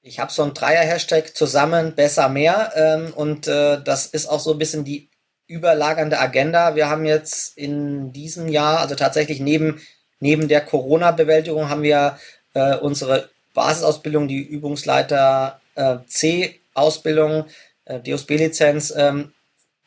Ich 0.03 0.19
habe 0.19 0.33
so 0.33 0.43
ein 0.43 0.53
Dreier-Hashtag 0.53 1.37
zusammen, 1.37 1.95
besser, 1.95 2.29
mehr. 2.29 2.73
Ähm, 2.75 3.13
und 3.15 3.47
äh, 3.47 3.81
das 3.81 4.07
ist 4.07 4.27
auch 4.27 4.41
so 4.41 4.53
ein 4.53 4.59
bisschen 4.59 4.85
die 4.85 5.11
überlagernde 5.49 6.21
Agenda. 6.21 6.77
Wir 6.77 6.89
haben 6.89 7.05
jetzt 7.05 7.57
in 7.59 8.13
diesem 8.13 8.49
Jahr, 8.49 8.81
also 8.81 8.95
tatsächlich 8.95 9.41
neben, 9.41 9.81
neben 10.21 10.47
der 10.47 10.61
Corona-Bewältigung, 10.61 11.69
haben 11.69 11.83
wir 11.83 12.19
äh, 12.55 12.77
unsere 12.77 13.31
Basisausbildung, 13.55 14.29
die 14.29 14.43
Übungsleiter 14.43 15.61
äh, 15.75 15.97
C-Ausbildung, 16.07 17.47
äh, 17.87 17.99
DOSB-Lizenz, 17.99 18.93
ähm, 18.97 19.33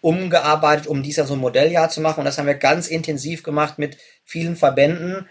umgearbeitet, 0.01 0.87
um 0.87 1.03
dies 1.03 1.17
ja 1.17 1.25
so 1.25 1.35
ein 1.35 1.39
Modelljahr 1.39 1.89
zu 1.89 2.01
machen. 2.01 2.19
Und 2.19 2.25
das 2.25 2.37
haben 2.37 2.47
wir 2.47 2.55
ganz 2.55 2.87
intensiv 2.87 3.43
gemacht 3.43 3.77
mit 3.77 3.97
vielen 4.25 4.55
Verbänden, 4.55 5.29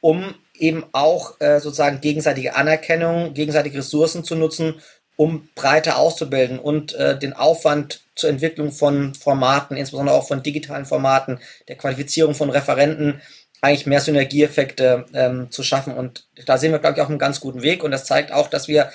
um 0.00 0.34
eben 0.54 0.86
auch 0.92 1.38
äh, 1.40 1.60
sozusagen 1.60 2.00
gegenseitige 2.00 2.56
Anerkennung, 2.56 3.34
gegenseitige 3.34 3.78
Ressourcen 3.78 4.24
zu 4.24 4.36
nutzen, 4.36 4.80
um 5.18 5.48
breiter 5.56 5.98
auszubilden 5.98 6.60
und 6.60 6.94
äh, 6.94 7.18
den 7.18 7.32
Aufwand 7.32 8.02
zur 8.14 8.30
Entwicklung 8.30 8.70
von 8.70 9.16
Formaten, 9.16 9.76
insbesondere 9.76 10.14
auch 10.14 10.28
von 10.28 10.44
digitalen 10.44 10.86
Formaten, 10.86 11.40
der 11.66 11.76
Qualifizierung 11.76 12.36
von 12.36 12.50
Referenten, 12.50 13.20
eigentlich 13.60 13.86
mehr 13.86 14.00
Synergieeffekte 14.00 15.06
ähm, 15.12 15.50
zu 15.50 15.64
schaffen. 15.64 15.92
Und 15.94 16.28
da 16.46 16.56
sehen 16.56 16.70
wir, 16.70 16.78
glaube 16.78 16.96
ich, 16.96 17.02
auch 17.02 17.08
einen 17.08 17.18
ganz 17.18 17.40
guten 17.40 17.62
Weg. 17.62 17.82
Und 17.82 17.90
das 17.90 18.04
zeigt 18.04 18.30
auch, 18.30 18.46
dass 18.46 18.68
wir 18.68 18.92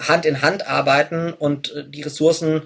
Hand 0.00 0.24
in 0.24 0.40
Hand 0.40 0.66
arbeiten 0.66 1.34
und 1.34 1.74
äh, 1.74 1.84
die 1.86 2.00
Ressourcen 2.00 2.62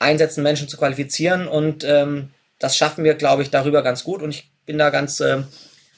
einsetzen, 0.00 0.42
Menschen 0.42 0.68
zu 0.68 0.78
qualifizieren. 0.78 1.46
Und 1.46 1.84
ähm, 1.84 2.30
das 2.58 2.76
schaffen 2.76 3.04
wir, 3.04 3.14
glaube 3.14 3.42
ich, 3.42 3.50
darüber 3.50 3.82
ganz 3.82 4.02
gut. 4.02 4.20
Und 4.20 4.30
ich 4.30 4.50
bin 4.66 4.78
da 4.78 4.90
ganz 4.90 5.20
äh, 5.20 5.44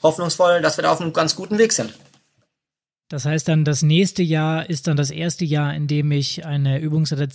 hoffnungsvoll, 0.03 0.61
dass 0.61 0.77
wir 0.77 0.83
da 0.83 0.93
auf 0.93 1.01
einem 1.01 1.15
ganz 1.15 1.35
guten 1.37 1.57
Weg 1.57 1.73
sind. 1.73 1.95
Das 3.13 3.27
heißt 3.27 3.47
dann, 3.47 3.67
das 3.67 3.83
nächste 3.83 4.23
Jahr 4.23 4.71
ist 4.71 4.87
dann 4.87 4.97
das 4.97 5.11
erste 5.11 5.45
Jahr, 5.45 5.75
in 5.75 5.87
dem 5.87 6.11
ich 6.13 6.47
eine 6.47 6.79
Übungsleiter 6.79 7.29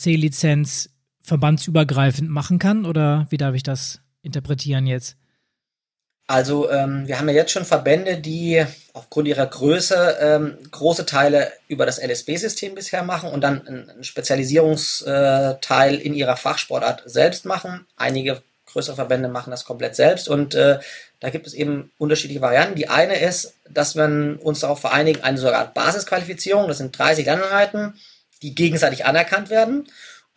Also 6.26 6.72
ähm, 6.72 7.08
wir 7.08 7.20
haben 7.20 7.30
ja 7.30 7.36
jetzt 7.36 7.52
schon 7.52 7.64
Verbände, 7.64 8.18
die 8.18 8.66
aufgrund 8.94 9.28
ihrer 9.28 9.46
Größe 9.46 10.18
ähm, 10.20 10.58
große 10.72 11.06
Teile 11.06 11.52
über 11.68 11.86
das 11.86 12.00
LSB-System 12.04 12.74
bisher 12.74 13.04
machen 13.04 13.30
und 13.30 13.42
dann 13.42 13.68
einen 13.68 14.04
Spezialisierungsteil 14.04 15.94
in 15.94 16.16
ihrer 16.16 16.38
Fachsportart 16.38 17.04
selbst 17.06 17.46
machen. 17.46 17.86
Einige 17.96 18.42
größere 18.66 18.96
Verbände 18.96 19.30
machen 19.30 19.52
das 19.52 19.64
komplett 19.64 19.96
selbst 19.96 20.28
und 20.28 20.56
äh, 20.56 20.80
da 21.20 21.30
gibt 21.30 21.48
es 21.48 21.54
eben 21.54 21.92
unterschiedliche 21.98 22.42
Varianten. 22.42 22.76
Die 22.76 22.90
eine 22.90 23.20
ist, 23.20 23.56
dass 23.70 23.96
wir 23.96 24.38
uns 24.42 24.60
darauf 24.60 24.82
vereinigen, 24.82 25.24
eine 25.24 25.38
sogar 25.38 25.74
Basisqualifizierung, 25.74 26.68
das 26.68 26.78
sind 26.78 26.98
30 26.98 27.26
Lerneinheiten, 27.26 27.96
die 28.42 28.54
gegenseitig 28.54 29.06
anerkannt 29.06 29.50
werden. 29.50 29.88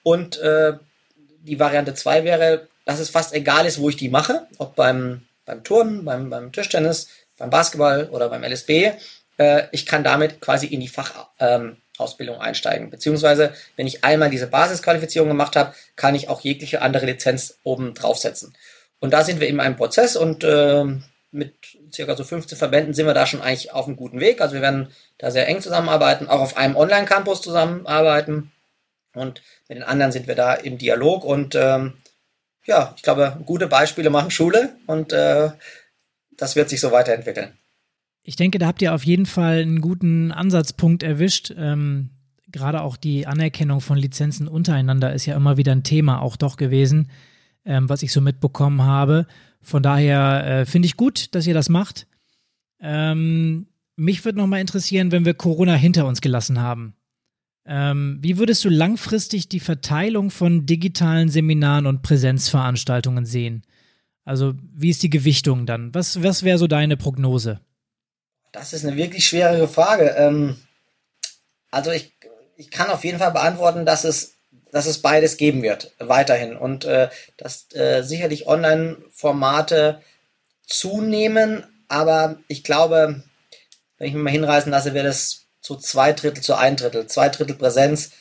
Und 0.02 0.38
äh, 0.38 0.74
die 1.42 1.60
Variante 1.60 1.94
2 1.94 2.24
wäre, 2.24 2.68
dass 2.86 2.98
es 2.98 3.10
fast 3.10 3.34
egal 3.34 3.66
ist, 3.66 3.78
wo 3.78 3.88
ich 3.90 3.96
die 3.96 4.08
mache, 4.08 4.46
ob 4.58 4.74
beim, 4.74 5.22
beim 5.44 5.62
Turnen, 5.64 6.04
beim, 6.04 6.30
beim 6.30 6.52
Tischtennis, 6.52 7.08
beim 7.36 7.50
Basketball 7.50 8.08
oder 8.10 8.30
beim 8.30 8.42
LSB. 8.42 8.92
Äh, 9.36 9.64
ich 9.72 9.84
kann 9.84 10.02
damit 10.02 10.40
quasi 10.40 10.66
in 10.66 10.80
die 10.80 10.88
Fachausbildung 10.88 12.36
ähm, 12.36 12.40
einsteigen. 12.40 12.88
Beziehungsweise, 12.88 13.52
wenn 13.76 13.86
ich 13.86 14.02
einmal 14.02 14.30
diese 14.30 14.46
Basisqualifizierung 14.46 15.28
gemacht 15.28 15.56
habe, 15.56 15.74
kann 15.96 16.14
ich 16.14 16.28
auch 16.28 16.40
jegliche 16.40 16.80
andere 16.80 17.04
Lizenz 17.04 17.58
oben 17.64 17.92
draufsetzen. 17.92 18.54
Und 19.00 19.12
da 19.12 19.24
sind 19.24 19.40
wir 19.40 19.48
eben 19.48 19.60
einem 19.60 19.76
Prozess 19.76 20.16
und 20.16 20.44
äh, 20.44 20.84
mit 21.32 21.54
circa 21.92 22.16
so 22.16 22.24
15 22.24 22.56
Verbänden 22.56 22.94
sind 22.94 23.06
wir 23.06 23.14
da 23.14 23.26
schon 23.26 23.40
eigentlich 23.40 23.72
auf 23.72 23.86
einem 23.86 23.96
guten 23.96 24.20
Weg. 24.20 24.40
Also 24.40 24.54
wir 24.54 24.62
werden 24.62 24.88
da 25.18 25.30
sehr 25.30 25.48
eng 25.48 25.60
zusammenarbeiten, 25.60 26.28
auch 26.28 26.40
auf 26.40 26.56
einem 26.56 26.76
Online-Campus 26.76 27.42
zusammenarbeiten. 27.42 28.52
Und 29.14 29.42
mit 29.68 29.78
den 29.78 29.84
anderen 29.84 30.12
sind 30.12 30.28
wir 30.28 30.34
da 30.34 30.54
im 30.54 30.78
Dialog. 30.78 31.24
Und 31.24 31.54
ähm, 31.54 31.94
ja, 32.66 32.94
ich 32.96 33.02
glaube, 33.02 33.38
gute 33.44 33.66
Beispiele 33.66 34.10
machen 34.10 34.30
Schule 34.30 34.76
und 34.86 35.12
äh, 35.12 35.50
das 36.36 36.56
wird 36.56 36.68
sich 36.68 36.80
so 36.80 36.92
weiterentwickeln. 36.92 37.52
Ich 38.22 38.36
denke, 38.36 38.58
da 38.58 38.66
habt 38.66 38.82
ihr 38.82 38.94
auf 38.94 39.04
jeden 39.04 39.26
Fall 39.26 39.60
einen 39.60 39.80
guten 39.80 40.30
Ansatzpunkt 40.30 41.02
erwischt. 41.02 41.52
Ähm, 41.56 42.10
gerade 42.48 42.82
auch 42.82 42.96
die 42.96 43.26
Anerkennung 43.26 43.80
von 43.80 43.96
Lizenzen 43.96 44.46
untereinander 44.46 45.12
ist 45.12 45.26
ja 45.26 45.36
immer 45.36 45.56
wieder 45.56 45.72
ein 45.72 45.84
Thema 45.84 46.20
auch 46.20 46.36
doch 46.36 46.56
gewesen, 46.56 47.10
ähm, 47.64 47.88
was 47.88 48.02
ich 48.02 48.12
so 48.12 48.20
mitbekommen 48.20 48.82
habe. 48.82 49.26
Von 49.62 49.82
daher 49.82 50.46
äh, 50.46 50.66
finde 50.66 50.86
ich 50.86 50.96
gut, 50.96 51.34
dass 51.34 51.46
ihr 51.46 51.54
das 51.54 51.68
macht. 51.68 52.06
Ähm, 52.80 53.66
mich 53.96 54.24
würde 54.24 54.38
nochmal 54.38 54.60
interessieren, 54.60 55.12
wenn 55.12 55.24
wir 55.24 55.34
Corona 55.34 55.74
hinter 55.74 56.06
uns 56.06 56.20
gelassen 56.20 56.60
haben. 56.60 56.94
Ähm, 57.66 58.18
wie 58.22 58.38
würdest 58.38 58.64
du 58.64 58.70
langfristig 58.70 59.48
die 59.48 59.60
Verteilung 59.60 60.30
von 60.30 60.64
digitalen 60.64 61.28
Seminaren 61.28 61.86
und 61.86 62.02
Präsenzveranstaltungen 62.02 63.26
sehen? 63.26 63.62
Also, 64.24 64.54
wie 64.74 64.90
ist 64.90 65.02
die 65.02 65.10
Gewichtung 65.10 65.66
dann? 65.66 65.94
Was, 65.94 66.22
was 66.22 66.42
wäre 66.42 66.58
so 66.58 66.66
deine 66.66 66.96
Prognose? 66.96 67.60
Das 68.52 68.72
ist 68.72 68.84
eine 68.84 68.96
wirklich 68.96 69.26
schwere 69.26 69.68
Frage. 69.68 70.14
Ähm, 70.16 70.56
also, 71.70 71.90
ich, 71.90 72.12
ich 72.56 72.70
kann 72.70 72.90
auf 72.90 73.04
jeden 73.04 73.18
Fall 73.18 73.32
beantworten, 73.32 73.84
dass 73.84 74.04
es 74.04 74.34
dass 74.72 74.86
es 74.86 74.98
beides 74.98 75.36
geben 75.36 75.62
wird, 75.62 75.92
weiterhin. 75.98 76.56
Und 76.56 76.84
äh, 76.84 77.08
dass 77.36 77.66
äh, 77.74 78.02
sicherlich 78.02 78.46
Online-Formate 78.46 80.00
zunehmen, 80.66 81.64
aber 81.88 82.38
ich 82.48 82.62
glaube, 82.62 83.22
wenn 83.98 84.06
ich 84.06 84.14
mich 84.14 84.22
mal 84.22 84.30
hinreißen 84.30 84.70
lasse, 84.70 84.94
wird 84.94 85.06
es 85.06 85.46
zu 85.60 85.76
zwei 85.76 86.12
Drittel 86.12 86.42
zu 86.42 86.54
ein 86.54 86.76
Drittel, 86.76 87.06
zwei 87.06 87.28
Drittel 87.28 87.56
Präsenz 87.56 88.12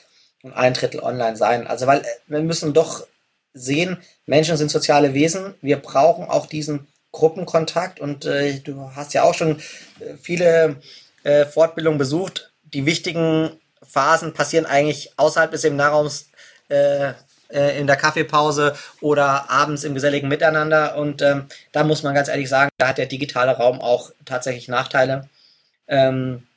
und 0.43 0.53
ein 0.53 0.73
Drittel 0.73 0.99
online 0.99 1.37
sein. 1.37 1.67
Also 1.67 1.87
weil 1.87 1.99
äh, 1.99 2.05
wir 2.27 2.41
müssen 2.41 2.73
doch 2.73 3.05
sehen, 3.53 3.97
Menschen 4.25 4.57
sind 4.57 4.71
soziale 4.71 5.13
Wesen, 5.13 5.55
wir 5.61 5.77
brauchen 5.77 6.25
auch 6.25 6.45
diesen 6.45 6.87
Gruppenkontakt 7.11 7.99
und 7.99 8.25
äh, 8.25 8.59
du 8.59 8.91
hast 8.95 9.13
ja 9.13 9.23
auch 9.23 9.33
schon 9.33 9.59
äh, 9.99 10.15
viele 10.21 10.77
äh, 11.23 11.45
Fortbildungen 11.45 11.97
besucht. 11.97 12.51
Die 12.63 12.85
wichtigen 12.85 13.51
Phasen 13.81 14.33
passieren 14.33 14.65
eigentlich 14.65 15.13
außerhalb 15.17 15.51
des 15.51 15.61
Seminarraums 15.61 16.29
äh, 16.69 17.13
äh, 17.49 17.79
in 17.79 17.87
der 17.87 17.95
Kaffeepause 17.95 18.75
oder 19.01 19.49
abends 19.49 19.83
im 19.83 19.93
geselligen 19.93 20.27
Miteinander. 20.27 20.95
Und 20.97 21.21
ähm, 21.21 21.47
da 21.71 21.83
muss 21.83 22.03
man 22.03 22.13
ganz 22.13 22.27
ehrlich 22.27 22.49
sagen, 22.49 22.69
da 22.77 22.89
hat 22.89 22.97
der 22.97 23.07
digitale 23.07 23.51
Raum 23.51 23.81
auch 23.81 24.11
tatsächlich 24.25 24.67
Nachteile. 24.67 25.27
Ähm, 25.87 26.47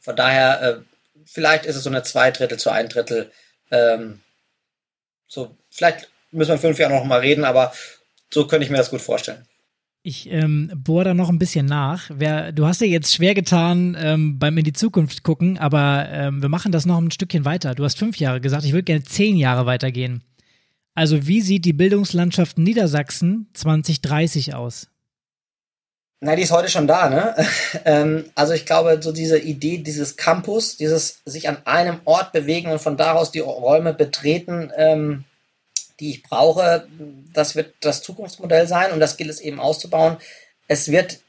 von 0.00 0.16
daher, 0.16 0.62
äh, 0.62 0.76
vielleicht 1.24 1.64
ist 1.64 1.76
es 1.76 1.84
so 1.84 1.90
eine 1.90 2.02
zwei 2.02 2.30
Drittel 2.30 2.58
zu 2.58 2.70
ein 2.70 2.88
Drittel. 2.88 3.32
Ähm, 3.70 4.20
so, 5.26 5.56
vielleicht 5.70 6.08
müssen 6.30 6.50
wir 6.50 6.58
fünf 6.58 6.78
Jahren 6.78 6.92
noch 6.92 7.04
mal 7.04 7.20
reden, 7.20 7.44
aber 7.44 7.72
so 8.32 8.46
könnte 8.46 8.64
ich 8.64 8.70
mir 8.70 8.76
das 8.76 8.90
gut 8.90 9.00
vorstellen. 9.00 9.46
Ich 10.06 10.30
ähm, 10.30 10.70
bohre 10.76 11.04
da 11.04 11.14
noch 11.14 11.30
ein 11.30 11.38
bisschen 11.38 11.64
nach. 11.64 12.10
Wer, 12.12 12.52
du 12.52 12.66
hast 12.66 12.82
ja 12.82 12.86
jetzt 12.86 13.14
schwer 13.14 13.32
getan 13.32 13.96
ähm, 13.98 14.38
beim 14.38 14.58
in 14.58 14.64
die 14.64 14.74
Zukunft 14.74 15.22
gucken, 15.22 15.56
aber 15.56 16.06
ähm, 16.10 16.42
wir 16.42 16.50
machen 16.50 16.72
das 16.72 16.84
noch 16.84 16.98
ein 16.98 17.10
Stückchen 17.10 17.46
weiter. 17.46 17.74
Du 17.74 17.84
hast 17.84 17.98
fünf 17.98 18.18
Jahre 18.18 18.42
gesagt, 18.42 18.66
ich 18.66 18.74
würde 18.74 18.82
gerne 18.82 19.04
zehn 19.04 19.34
Jahre 19.34 19.64
weitergehen. 19.64 20.22
Also 20.94 21.26
wie 21.26 21.40
sieht 21.40 21.64
die 21.64 21.72
Bildungslandschaft 21.72 22.58
Niedersachsen 22.58 23.48
2030 23.54 24.54
aus? 24.54 24.88
Na, 26.20 26.36
die 26.36 26.42
ist 26.42 26.52
heute 26.52 26.68
schon 26.68 26.86
da, 26.86 27.08
ne? 27.08 27.34
ähm, 27.86 28.26
also 28.34 28.52
ich 28.52 28.66
glaube, 28.66 28.98
so 29.00 29.10
diese 29.10 29.38
Idee 29.38 29.78
dieses 29.78 30.18
Campus, 30.18 30.76
dieses 30.76 31.22
sich 31.24 31.48
an 31.48 31.56
einem 31.64 32.00
Ort 32.04 32.32
bewegen 32.32 32.70
und 32.70 32.78
von 32.78 32.98
daraus 32.98 33.32
die 33.32 33.40
Räume 33.40 33.94
betreten, 33.94 34.70
ähm, 34.76 35.24
die 36.04 36.10
ich 36.10 36.22
brauche. 36.22 36.86
Das 37.32 37.56
wird 37.56 37.74
das 37.80 38.02
Zukunftsmodell 38.02 38.66
sein 38.66 38.92
und 38.92 39.00
das 39.00 39.16
gilt 39.16 39.30
es 39.30 39.40
eben 39.40 39.58
auszubauen. 39.58 40.18
Es 40.68 40.90
wird 40.90 41.20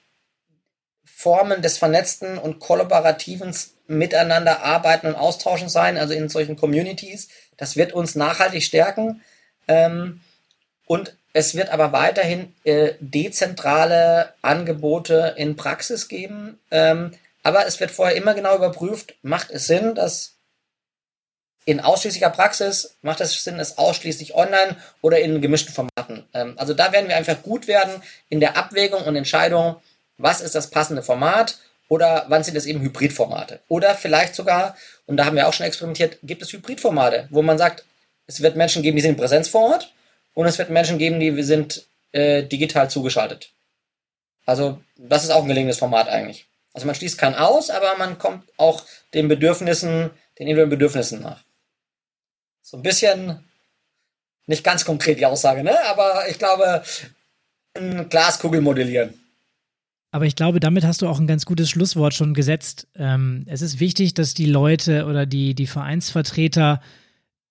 Formen 1.06 1.62
des 1.62 1.78
vernetzten 1.78 2.38
und 2.38 2.60
kollaborativen 2.60 3.56
Miteinander 3.88 4.64
arbeiten 4.64 5.08
und 5.08 5.16
austauschen 5.16 5.70
sein, 5.70 5.98
also 5.98 6.14
in 6.14 6.28
solchen 6.28 6.58
Communities. 6.58 7.30
Das 7.56 7.78
wird 7.78 7.94
uns 7.94 8.16
nachhaltig 8.16 8.64
stärken. 8.64 9.22
Ähm, 9.70 10.20
und 10.86 11.16
es 11.32 11.56
wird 11.56 11.70
aber 11.70 11.94
weiterhin 11.94 12.54
äh, 12.66 12.94
dezentrale 13.00 14.34
Angebote 14.42 15.36
in 15.38 15.56
Praxis 15.56 16.10
geben. 16.10 16.60
Ähm, 16.70 17.12
aber 17.44 17.66
es 17.66 17.80
wird 17.80 17.92
vorher 17.92 18.18
immer 18.18 18.34
genau 18.34 18.56
überprüft, 18.56 19.16
macht 19.22 19.52
es 19.52 19.68
Sinn, 19.68 19.96
dass 19.96 20.35
in 21.66 21.80
ausschließlicher 21.80 22.30
Praxis 22.30 22.96
macht 23.02 23.22
es 23.22 23.44
Sinn, 23.44 23.60
es 23.60 23.78
ausschließlich 23.78 24.36
online 24.36 24.78
oder 25.02 25.20
in 25.20 25.42
gemischten 25.42 25.74
Formaten. 25.74 26.26
Ähm, 26.34 26.54
also 26.58 26.74
da 26.74 26.92
werden 26.92 27.10
wir 27.10 27.18
einfach 27.18 27.42
gut 27.42 27.68
werden 27.68 28.02
in 28.30 28.40
der 28.40 28.56
Abwägung 28.56 29.04
und 29.04 29.16
Entscheidung, 29.16 29.78
was 30.18 30.42
ist 30.42 30.56
das 30.56 30.70
passende 30.70 31.02
Format 31.02 31.58
oder 31.90 32.26
wann 32.30 32.44
sind 32.44 32.56
es 32.56 32.66
eben 32.66 32.82
Hybridformate. 32.82 33.60
Oder 33.68 33.96
vielleicht 33.96 34.36
sogar, 34.36 34.78
und 35.08 35.18
da 35.18 35.26
haben 35.26 35.36
wir 35.36 35.48
auch 35.48 35.54
schon 35.54 35.66
experimentiert, 35.66 36.20
gibt 36.24 36.42
es 36.42 36.54
Hybridformate, 36.54 37.28
wo 37.32 37.42
man 37.42 37.58
sagt, 37.58 37.84
es 38.28 38.42
wird 38.42 38.56
Menschen 38.56 38.82
geben, 38.82 38.96
die 38.96 39.02
sind 39.02 39.18
Präsenz 39.18 39.48
vor 39.48 39.72
Ort 39.72 39.94
und 40.34 40.46
es 40.46 40.58
wird 40.58 40.70
Menschen 40.70 40.98
geben, 40.98 41.20
die 41.20 41.44
sind 41.44 41.86
äh, 42.12 42.44
digital 42.44 42.90
zugeschaltet. 42.90 43.50
Also 44.46 44.80
das 44.96 45.24
ist 45.24 45.32
auch 45.32 45.42
ein 45.42 45.48
gelingendes 45.48 45.80
Format 45.80 46.08
eigentlich. 46.08 46.46
Also 46.74 46.86
man 46.86 46.96
schließt 46.96 47.18
keinen 47.18 47.36
aus, 47.36 47.70
aber 47.70 47.98
man 47.98 48.18
kommt 48.20 48.44
auch 48.58 48.84
den 49.14 49.28
Bedürfnissen, 49.28 50.12
den 50.38 50.48
individuellen 50.48 50.70
Bedürfnissen 50.70 51.22
nach. 51.22 51.45
So 52.66 52.78
ein 52.78 52.84
bisschen, 52.84 53.44
nicht 54.48 54.64
ganz 54.64 54.86
konkret 54.86 55.20
die 55.20 55.26
Aussage, 55.28 55.64
ne? 55.64 55.78
aber 55.86 56.28
ich 56.28 56.40
glaube, 56.40 56.82
Glaskugel 58.10 58.60
modellieren. 58.60 59.14
Aber 60.10 60.26
ich 60.26 60.36
glaube, 60.36 60.60
damit 60.60 60.84
hast 60.84 61.04
du 61.04 61.08
auch 61.08 61.20
ein 61.20 61.28
ganz 61.28 61.46
gutes 61.46 61.70
Schlusswort 61.70 62.16
schon 62.16 62.34
gesetzt. 62.34 62.88
Ähm, 62.96 63.44
es 63.48 63.62
ist 63.62 63.80
wichtig, 63.80 64.16
dass 64.16 64.34
die 64.34 64.48
Leute 64.48 65.06
oder 65.06 65.28
die, 65.28 65.54
die 65.54 65.68
Vereinsvertreter 65.68 66.82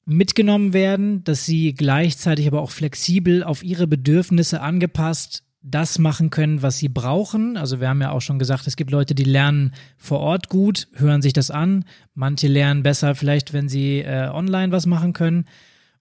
mitgenommen 0.05 0.73
werden, 0.73 1.23
dass 1.23 1.47
sie 1.47 1.75
gleichzeitig 1.75 2.49
aber 2.49 2.61
auch 2.61 2.73
flexibel 2.73 3.45
auf 3.45 3.63
ihre 3.63 3.87
Bedürfnisse 3.87 4.63
angepasst 4.63 5.45
das 5.67 5.99
machen 5.99 6.29
können, 6.29 6.61
was 6.61 6.77
sie 6.77 6.91
brauchen. 6.91 7.57
Also 7.57 7.81
wir 7.81 7.89
haben 7.89 8.03
ja 8.03 8.11
auch 8.11 8.21
schon 8.21 8.39
gesagt, 8.39 8.67
es 8.67 8.77
gibt 8.77 8.91
Leute, 8.91 9.15
die 9.15 9.25
lernen 9.25 9.73
vor 9.97 10.21
Ort 10.21 10.51
gut, 10.51 10.89
hören 10.95 11.23
sich 11.23 11.33
das 11.33 11.51
an. 11.51 11.87
Manche 12.13 12.49
lernen 12.49 12.83
besser 12.83 13.15
vielleicht, 13.15 13.55
wenn 13.55 13.71
sie 13.71 14.01
äh, 14.01 14.29
online 14.29 14.73
was 14.73 14.85
machen 14.85 15.15
können. 15.15 15.47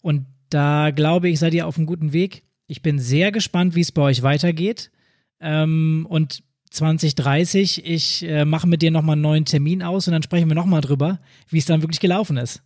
Und 0.02 0.26
da 0.50 0.92
glaube 0.92 1.30
ich, 1.30 1.40
seid 1.40 1.54
ihr 1.54 1.66
auf 1.66 1.78
einem 1.78 1.86
guten 1.86 2.12
Weg. 2.12 2.44
Ich 2.68 2.82
bin 2.82 3.00
sehr 3.00 3.32
gespannt, 3.32 3.74
wie 3.74 3.82
es 3.82 3.94
bei 3.94 4.02
euch 4.02 4.22
weitergeht. 4.22 4.92
Ähm, 5.40 6.06
und 6.10 6.44
2030, 6.72 7.86
ich 7.86 8.24
äh, 8.24 8.44
mache 8.44 8.68
mit 8.68 8.82
dir 8.82 8.92
nochmal 8.92 9.14
einen 9.14 9.22
neuen 9.22 9.46
Termin 9.46 9.82
aus 9.82 10.08
und 10.08 10.12
dann 10.12 10.24
sprechen 10.24 10.50
wir 10.50 10.56
nochmal 10.56 10.82
drüber, 10.82 11.20
wie 11.48 11.60
es 11.60 11.66
dann 11.66 11.82
wirklich 11.82 12.02
gelaufen 12.02 12.36
ist. 12.36 12.62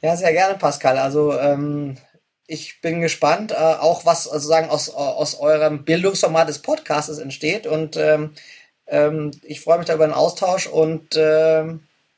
Ja, 0.00 0.16
sehr 0.16 0.32
gerne, 0.32 0.56
Pascal. 0.56 0.96
Also 0.96 1.38
ähm, 1.38 1.96
ich 2.46 2.80
bin 2.80 3.00
gespannt, 3.00 3.52
äh, 3.52 3.54
auch 3.54 4.04
was 4.04 4.24
sozusagen 4.24 4.68
aus, 4.68 4.90
aus 4.90 5.38
eurem 5.38 5.84
Bildungsformat 5.84 6.48
des 6.48 6.60
Podcasts 6.60 7.18
entsteht. 7.18 7.66
Und 7.66 7.96
ähm, 7.96 8.34
ähm, 8.86 9.30
ich 9.42 9.60
freue 9.60 9.78
mich 9.78 9.86
da 9.86 9.94
über 9.94 10.06
den 10.06 10.14
Austausch 10.14 10.66
und 10.66 11.16
äh, 11.16 11.64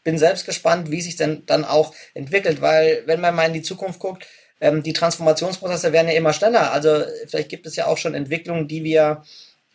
bin 0.04 0.18
selbst 0.18 0.46
gespannt, 0.46 0.90
wie 0.90 1.00
sich 1.00 1.16
denn 1.16 1.44
dann 1.46 1.64
auch 1.64 1.94
entwickelt, 2.14 2.60
weil 2.60 3.02
wenn 3.06 3.20
man 3.20 3.34
mal 3.34 3.46
in 3.46 3.52
die 3.52 3.62
Zukunft 3.62 3.98
guckt, 3.98 4.26
ähm, 4.60 4.82
die 4.82 4.92
Transformationsprozesse 4.92 5.92
werden 5.92 6.08
ja 6.08 6.14
immer 6.14 6.32
schneller. 6.32 6.72
Also 6.72 7.04
vielleicht 7.26 7.48
gibt 7.48 7.66
es 7.66 7.76
ja 7.76 7.86
auch 7.86 7.98
schon 7.98 8.14
Entwicklungen, 8.14 8.68
die 8.68 8.84
wir 8.84 9.22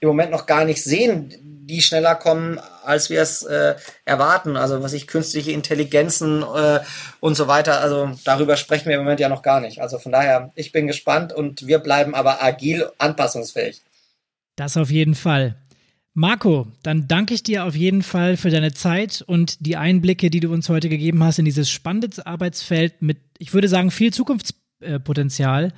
im 0.02 0.08
Moment 0.08 0.32
noch 0.32 0.48
gar 0.48 0.66
nicht 0.66 0.84
sehen, 0.84 1.34
die 1.72 1.82
schneller 1.82 2.16
kommen, 2.16 2.60
als 2.84 3.10
wir 3.10 3.22
es 3.22 3.44
äh, 3.44 3.76
erwarten. 4.04 4.58
Also 4.58 4.84
was 4.84 4.94
ich 4.94 5.08
künstliche 5.08 5.52
Intelligenzen 5.52 6.42
äh, 6.44 6.80
und 7.20 7.36
so 7.36 7.48
weiter. 7.48 7.80
Also 7.80 8.12
darüber 8.26 8.58
sprechen 8.58 8.90
wir 8.90 8.96
im 8.96 9.04
Moment 9.04 9.20
ja 9.20 9.30
noch 9.30 9.44
gar 9.44 9.62
nicht. 9.62 9.80
Also 9.80 10.00
von 10.00 10.12
daher, 10.12 10.52
ich 10.56 10.72
bin 10.72 10.88
gespannt 10.88 11.32
und 11.32 11.68
wir 11.68 11.80
bleiben 11.80 12.16
aber 12.16 12.44
agil, 12.44 12.90
anpassungsfähig. 12.98 13.82
Das 14.56 14.76
auf 14.76 14.92
jeden 14.92 15.16
Fall. 15.16 15.56
Marco, 16.14 16.68
dann 16.84 17.08
danke 17.08 17.34
ich 17.34 17.44
dir 17.44 17.64
auf 17.64 17.76
jeden 17.76 18.04
Fall 18.04 18.36
für 18.36 18.50
deine 18.50 18.74
Zeit 18.74 19.24
und 19.26 19.66
die 19.66 19.78
Einblicke, 19.78 20.30
die 20.30 20.42
du 20.42 20.52
uns 20.52 20.68
heute 20.68 20.90
gegeben 20.90 21.24
hast 21.24 21.40
in 21.40 21.46
dieses 21.46 21.70
spannende 21.70 22.10
Arbeitsfeld 22.26 23.02
mit, 23.02 23.18
ich 23.38 23.54
würde 23.54 23.70
sagen, 23.70 23.92
viel 23.92 24.12
Zukunftspotenzial. 24.12 25.72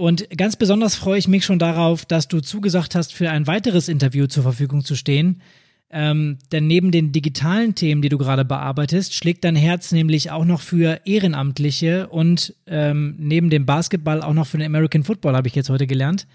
Und 0.00 0.30
ganz 0.34 0.56
besonders 0.56 0.94
freue 0.94 1.18
ich 1.18 1.28
mich 1.28 1.44
schon 1.44 1.58
darauf, 1.58 2.06
dass 2.06 2.26
du 2.26 2.40
zugesagt 2.40 2.94
hast, 2.94 3.12
für 3.12 3.28
ein 3.28 3.46
weiteres 3.46 3.86
Interview 3.86 4.26
zur 4.28 4.44
Verfügung 4.44 4.82
zu 4.82 4.94
stehen. 4.94 5.42
Ähm, 5.90 6.38
denn 6.52 6.66
neben 6.66 6.90
den 6.90 7.12
digitalen 7.12 7.74
Themen, 7.74 8.00
die 8.00 8.08
du 8.08 8.16
gerade 8.16 8.46
bearbeitest, 8.46 9.12
schlägt 9.12 9.44
dein 9.44 9.56
Herz 9.56 9.92
nämlich 9.92 10.30
auch 10.30 10.46
noch 10.46 10.62
für 10.62 11.02
Ehrenamtliche 11.04 12.08
und 12.08 12.54
ähm, 12.66 13.14
neben 13.18 13.50
dem 13.50 13.66
Basketball 13.66 14.22
auch 14.22 14.32
noch 14.32 14.46
für 14.46 14.56
den 14.56 14.66
American 14.66 15.04
Football, 15.04 15.36
habe 15.36 15.48
ich 15.48 15.54
jetzt 15.54 15.68
heute 15.68 15.86
gelernt. 15.86 16.26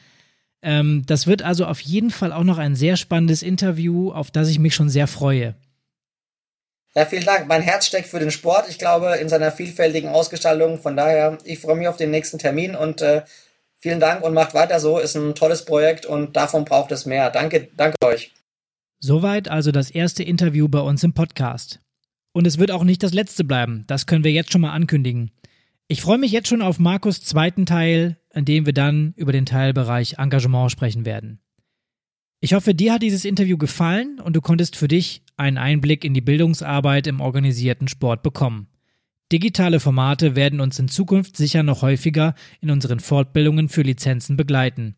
Ähm, 0.62 1.02
das 1.08 1.26
wird 1.26 1.42
also 1.42 1.66
auf 1.66 1.80
jeden 1.80 2.12
Fall 2.12 2.34
auch 2.34 2.44
noch 2.44 2.60
ein 2.60 2.76
sehr 2.76 2.98
spannendes 2.98 3.42
Interview, 3.42 4.12
auf 4.12 4.30
das 4.30 4.50
ich 4.50 4.60
mich 4.60 4.76
schon 4.76 4.90
sehr 4.90 5.08
freue. 5.08 5.56
Ja, 6.94 7.06
vielen 7.08 7.26
Dank. 7.26 7.48
Mein 7.48 7.64
Herz 7.64 7.88
steckt 7.88 8.10
für 8.10 8.20
den 8.20 8.32
Sport. 8.32 8.70
Ich 8.70 8.78
glaube, 8.78 9.16
in 9.16 9.28
seiner 9.28 9.52
vielfältigen 9.52 10.10
Ausgestaltung. 10.10 10.80
Von 10.80 10.96
daher, 10.96 11.40
ich 11.44 11.60
freue 11.60 11.76
mich 11.76 11.88
auf 11.88 11.98
den 11.98 12.12
nächsten 12.12 12.38
Termin 12.38 12.76
und 12.76 13.02
äh, 13.02 13.24
vielen 13.86 14.00
Dank 14.00 14.24
und 14.24 14.34
macht 14.34 14.56
weiter 14.56 14.80
so. 14.80 14.98
Ist 14.98 15.16
ein 15.16 15.36
tolles 15.36 15.64
Projekt 15.64 16.08
und 16.08 16.36
davon 16.36 16.66
braucht 16.66 16.92
es 16.92 17.06
mehr. 17.06 17.30
Danke, 17.30 17.70
danke 17.78 17.96
euch. 18.04 18.34
Soweit 19.00 19.48
also 19.48 19.72
das 19.72 19.92
erste 19.92 20.24
Interview 20.24 20.68
bei 20.68 20.80
uns 20.80 21.04
im 21.04 21.14
Podcast. 21.14 21.82
Und 22.34 22.48
es 22.48 22.58
wird 22.58 22.72
auch 22.72 22.84
nicht 22.84 23.04
das 23.04 23.14
letzte 23.14 23.44
bleiben. 23.44 23.84
Das 23.86 24.08
können 24.08 24.24
wir 24.24 24.32
jetzt 24.32 24.52
schon 24.52 24.62
mal 24.62 24.74
ankündigen. 24.74 25.30
Ich 25.88 26.02
freue 26.02 26.18
mich 26.18 26.32
jetzt 26.32 26.48
schon 26.48 26.64
auf 26.64 26.80
Markus 26.80 27.22
zweiten 27.22 27.68
Teil, 27.68 28.18
in 28.34 28.46
dem 28.46 28.66
wir 28.66 28.74
dann 28.74 29.14
über 29.18 29.32
den 29.32 29.46
Teilbereich 29.46 30.18
Engagement 30.18 30.72
sprechen 30.72 31.06
werden. 31.06 31.40
Ich 32.40 32.56
hoffe, 32.56 32.74
dir 32.74 32.94
hat 32.94 33.04
dieses 33.04 33.24
Interview 33.24 33.56
gefallen 33.56 34.20
und 34.20 34.36
du 34.36 34.42
konntest 34.42 34.76
für 34.76 34.88
dich 34.88 35.22
einen 35.38 35.60
Einblick 35.60 36.04
in 36.04 36.16
die 36.16 36.22
Bildungsarbeit 36.22 37.06
im 37.06 37.22
organisierten 37.22 37.88
Sport 37.88 38.24
bekommen. 38.24 38.68
Digitale 39.32 39.80
Formate 39.80 40.36
werden 40.36 40.60
uns 40.62 40.78
in 40.78 40.88
Zukunft 40.88 41.36
sicher 41.36 41.64
noch 41.64 41.82
häufiger 41.82 42.36
in 42.62 42.70
unseren 42.70 43.00
Fortbildungen 43.00 43.70
für 43.70 43.82
Lizenzen 43.82 44.38
begleiten. 44.38 44.96